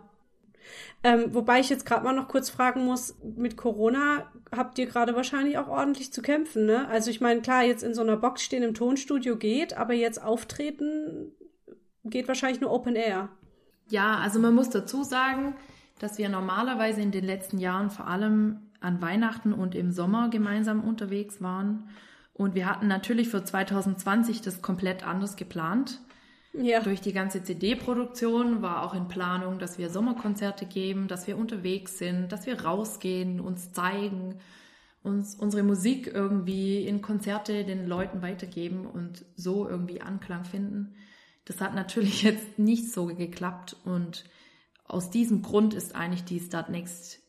Ähm, 1.05 1.35
wobei 1.35 1.59
ich 1.59 1.69
jetzt 1.69 1.85
gerade 1.85 2.05
mal 2.05 2.15
noch 2.15 2.29
kurz 2.29 2.49
fragen 2.49 2.85
muss, 2.85 3.17
mit 3.23 3.57
Corona 3.57 4.31
habt 4.55 4.79
ihr 4.79 4.87
gerade 4.87 5.17
wahrscheinlich 5.17 5.59
auch 5.59 5.69
ordentlich 5.69 6.13
zu 6.13 6.23
kämpfen, 6.23 6.65
ne? 6.65 6.89
Also 6.89 7.11
ich 7.11 7.21
meine, 7.21 7.41
klar, 7.41 7.65
jetzt 7.65 7.83
in 7.83 7.95
so 7.95 8.03
einer 8.03 8.17
Box 8.17 8.43
stehen 8.43 8.63
im 8.63 8.75
Tonstudio 8.75 9.37
geht, 9.37 9.77
aber 9.77 9.95
jetzt 9.95 10.23
auftreten 10.23 11.33
geht 12.05 12.29
wahrscheinlich 12.29 12.61
nur 12.61 12.71
Open 12.71 12.95
Air. 12.95 13.31
Ja, 13.89 14.17
also 14.19 14.39
man 14.39 14.55
muss 14.55 14.71
dazu 14.71 15.03
sagen, 15.03 15.57
dass 15.99 16.19
wir 16.19 16.29
normalerweise 16.29 17.01
in 17.01 17.11
den 17.11 17.25
letzten 17.25 17.59
Jahren 17.59 17.91
vor 17.91 18.07
allem 18.07 18.71
an 18.81 19.01
Weihnachten 19.01 19.53
und 19.53 19.75
im 19.75 19.93
Sommer 19.93 20.29
gemeinsam 20.31 20.83
unterwegs 20.83 21.41
waren. 21.41 21.89
Und 22.33 22.55
wir 22.55 22.67
hatten 22.67 22.89
natürlich 22.89 23.29
für 23.29 23.45
2020 23.45 24.41
das 24.41 24.63
komplett 24.63 25.07
anders 25.07 25.37
geplant. 25.37 26.01
Ja. 26.55 26.81
Durch 26.81 27.01
die 27.01 27.15
ganze 27.15 27.43
CD-Produktion 27.43 28.61
war 28.61 28.83
auch 28.83 28.95
in 28.95 29.09
Planung, 29.09 29.59
dass 29.59 29.79
wir 29.79 29.89
Sommerkonzerte 29.89 30.67
geben, 30.67 31.09
dass 31.09 31.27
wir 31.27 31.39
unterwegs 31.39 31.99
sind, 31.99 32.31
dass 32.31 32.45
wir 32.45 32.63
rausgehen, 32.63 33.41
uns 33.41 33.73
zeigen, 33.73 34.39
uns 35.03 35.35
unsere 35.35 35.63
Musik 35.63 36.09
irgendwie 36.13 36.87
in 36.87 37.01
Konzerte 37.01 37.65
den 37.65 37.87
Leuten 37.87 38.21
weitergeben 38.21 38.87
und 38.87 39.25
so 39.35 39.67
irgendwie 39.67 40.03
Anklang 40.03 40.45
finden. 40.45 40.95
Das 41.47 41.61
hat 41.61 41.75
natürlich 41.75 42.23
jetzt 42.23 42.59
nicht 42.59 42.93
so 42.93 43.07
geklappt 43.07 43.77
und 43.85 44.25
aus 44.85 45.11
diesem 45.11 45.41
Grund 45.41 45.73
ist 45.73 45.95
eigentlich 45.95 46.25
die 46.25 46.41
Start 46.41 46.69
Next 46.69 47.21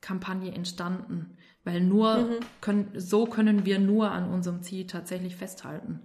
Kampagne 0.00 0.52
entstanden, 0.52 1.36
weil 1.62 1.80
nur 1.80 2.40
können, 2.60 2.90
so 2.96 3.26
können 3.26 3.64
wir 3.64 3.78
nur 3.78 4.10
an 4.10 4.28
unserem 4.28 4.62
Ziel 4.62 4.88
tatsächlich 4.88 5.36
festhalten, 5.36 6.00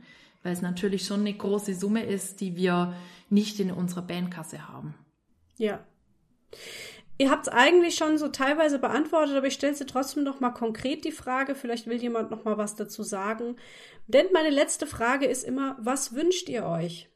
weil 0.47 0.53
es 0.53 0.61
natürlich 0.61 1.05
schon 1.05 1.19
eine 1.19 1.33
große 1.33 1.75
Summe 1.75 2.05
ist, 2.05 2.39
die 2.39 2.55
wir 2.55 2.93
nicht 3.29 3.59
in 3.59 3.69
unserer 3.69 4.01
Bandkasse 4.01 4.69
haben. 4.69 4.95
Ja. 5.57 5.85
Ihr 7.17 7.29
habt 7.29 7.47
es 7.47 7.53
eigentlich 7.53 7.95
schon 7.95 8.17
so 8.17 8.29
teilweise 8.29 8.79
beantwortet, 8.79 9.35
aber 9.35 9.47
ich 9.47 9.55
stelle 9.55 9.75
sie 9.75 9.85
trotzdem 9.85 10.23
noch 10.23 10.39
mal 10.39 10.51
konkret 10.51 11.03
die 11.03 11.11
Frage. 11.11 11.53
Vielleicht 11.53 11.85
will 11.87 12.01
jemand 12.01 12.31
noch 12.31 12.45
mal 12.45 12.57
was 12.57 12.77
dazu 12.77 13.03
sagen. 13.03 13.57
Denn 14.07 14.27
meine 14.31 14.51
letzte 14.51 14.87
Frage 14.87 15.25
ist 15.25 15.43
immer: 15.43 15.75
Was 15.81 16.15
wünscht 16.15 16.47
ihr 16.47 16.65
euch? 16.65 17.09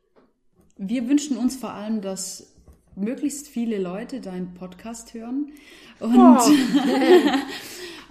Wir 0.76 1.08
wünschen 1.08 1.38
uns 1.38 1.56
vor 1.56 1.72
allem, 1.72 2.02
dass 2.02 2.54
möglichst 2.98 3.48
viele 3.48 3.78
Leute 3.78 4.20
deinen 4.20 4.56
Podcast 4.56 5.14
hören 5.14 5.54
und, 6.02 6.12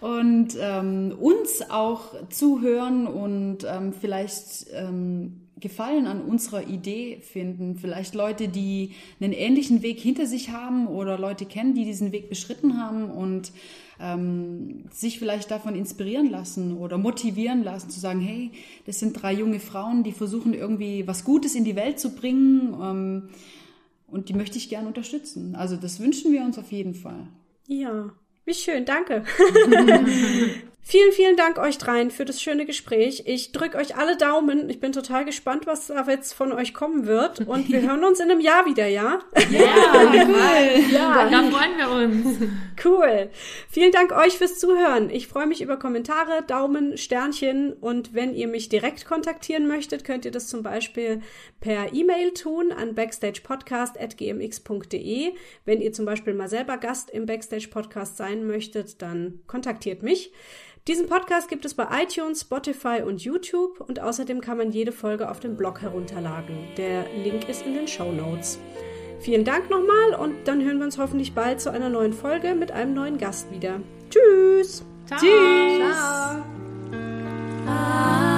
und 0.00 0.56
ähm, 0.58 1.14
uns 1.18 1.62
auch 1.70 2.28
zuhören 2.30 3.06
und 3.06 3.58
ähm, 3.68 3.92
vielleicht 3.92 4.66
ähm, 4.72 5.42
Gefallen 5.60 6.06
an 6.06 6.22
unserer 6.22 6.66
Idee 6.66 7.20
finden. 7.20 7.76
Vielleicht 7.76 8.14
Leute, 8.14 8.48
die 8.48 8.92
einen 9.20 9.34
ähnlichen 9.34 9.82
Weg 9.82 10.00
hinter 10.00 10.26
sich 10.26 10.50
haben 10.50 10.86
oder 10.86 11.18
Leute 11.18 11.44
kennen, 11.44 11.74
die 11.74 11.84
diesen 11.84 12.12
Weg 12.12 12.30
beschritten 12.30 12.82
haben 12.82 13.10
und 13.10 13.52
ähm, 14.00 14.86
sich 14.90 15.18
vielleicht 15.18 15.50
davon 15.50 15.74
inspirieren 15.74 16.30
lassen 16.30 16.78
oder 16.78 16.96
motivieren 16.96 17.62
lassen, 17.62 17.90
zu 17.90 18.00
sagen, 18.00 18.20
hey, 18.20 18.50
das 18.86 18.98
sind 18.98 19.12
drei 19.12 19.34
junge 19.34 19.60
Frauen, 19.60 20.02
die 20.02 20.12
versuchen 20.12 20.54
irgendwie 20.54 21.06
was 21.06 21.24
Gutes 21.24 21.54
in 21.54 21.64
die 21.64 21.76
Welt 21.76 22.00
zu 22.00 22.14
bringen 22.14 22.74
ähm, 22.80 23.28
und 24.06 24.30
die 24.30 24.34
möchte 24.34 24.56
ich 24.56 24.70
gern 24.70 24.86
unterstützen. 24.86 25.54
Also 25.54 25.76
das 25.76 26.00
wünschen 26.00 26.32
wir 26.32 26.42
uns 26.42 26.58
auf 26.58 26.72
jeden 26.72 26.94
Fall. 26.94 27.28
Ja, 27.66 28.10
wie 28.50 28.54
schön, 28.54 28.84
danke. 28.84 29.22
vielen, 30.82 31.12
vielen 31.12 31.36
Dank 31.36 31.58
euch 31.58 31.78
dreien 31.78 32.10
für 32.10 32.24
das 32.24 32.42
schöne 32.42 32.66
Gespräch. 32.66 33.22
Ich 33.26 33.52
drücke 33.52 33.78
euch 33.78 33.96
alle 33.96 34.16
Daumen. 34.16 34.68
Ich 34.68 34.80
bin 34.80 34.90
total 34.90 35.24
gespannt, 35.24 35.68
was 35.68 35.86
da 35.86 36.04
jetzt 36.08 36.32
von 36.32 36.52
euch 36.52 36.74
kommen 36.74 37.06
wird. 37.06 37.46
Und 37.46 37.68
wir 37.68 37.80
hören 37.88 38.02
uns 38.02 38.18
in 38.18 38.28
einem 38.28 38.40
Jahr 38.40 38.66
wieder, 38.66 38.88
ja? 38.88 39.20
Ja, 39.50 39.66
cool. 40.02 40.92
Ja, 40.92 41.28
da 41.30 41.42
freuen 41.44 41.78
wir 41.78 41.90
uns. 41.90 42.38
Cool. 42.82 43.28
Vielen 43.68 43.92
Dank 43.92 44.12
euch 44.12 44.38
fürs 44.38 44.58
Zuhören. 44.58 45.10
Ich 45.10 45.26
freue 45.26 45.46
mich 45.46 45.60
über 45.60 45.78
Kommentare, 45.78 46.42
Daumen, 46.46 46.96
Sternchen 46.96 47.74
und 47.74 48.14
wenn 48.14 48.34
ihr 48.34 48.48
mich 48.48 48.68
direkt 48.68 49.04
kontaktieren 49.04 49.68
möchtet, 49.68 50.04
könnt 50.04 50.24
ihr 50.24 50.30
das 50.30 50.46
zum 50.46 50.62
Beispiel 50.62 51.20
per 51.60 51.92
E-Mail 51.92 52.32
tun 52.32 52.72
an 52.72 52.94
backstagepodcast.gmx.de. 52.94 55.34
Wenn 55.64 55.80
ihr 55.80 55.92
zum 55.92 56.06
Beispiel 56.06 56.34
mal 56.34 56.48
selber 56.48 56.78
Gast 56.78 57.10
im 57.10 57.26
Backstage 57.26 57.68
Podcast 57.70 58.16
sein 58.16 58.46
möchtet, 58.46 59.02
dann 59.02 59.40
kontaktiert 59.46 60.02
mich. 60.02 60.32
Diesen 60.88 61.08
Podcast 61.08 61.50
gibt 61.50 61.66
es 61.66 61.74
bei 61.74 61.86
iTunes, 62.02 62.40
Spotify 62.40 63.02
und 63.04 63.22
YouTube 63.22 63.80
und 63.80 64.00
außerdem 64.00 64.40
kann 64.40 64.56
man 64.56 64.72
jede 64.72 64.92
Folge 64.92 65.30
auf 65.30 65.38
dem 65.38 65.56
Blog 65.56 65.82
herunterladen. 65.82 66.56
Der 66.78 67.04
Link 67.22 67.46
ist 67.48 67.66
in 67.66 67.74
den 67.74 67.86
Show 67.86 68.10
Notes. 68.10 68.58
Vielen 69.20 69.44
Dank 69.44 69.70
nochmal 69.70 70.14
und 70.18 70.48
dann 70.48 70.64
hören 70.64 70.78
wir 70.78 70.84
uns 70.86 70.98
hoffentlich 70.98 71.34
bald 71.34 71.60
zu 71.60 71.70
einer 71.70 71.88
neuen 71.88 72.12
Folge 72.12 72.54
mit 72.54 72.72
einem 72.72 72.94
neuen 72.94 73.18
Gast 73.18 73.50
wieder. 73.52 73.80
Tschüss! 74.10 74.84
Ciao. 75.06 75.18
Tschüss! 75.18 75.96
Ciao. 75.96 76.60
I 77.72 78.29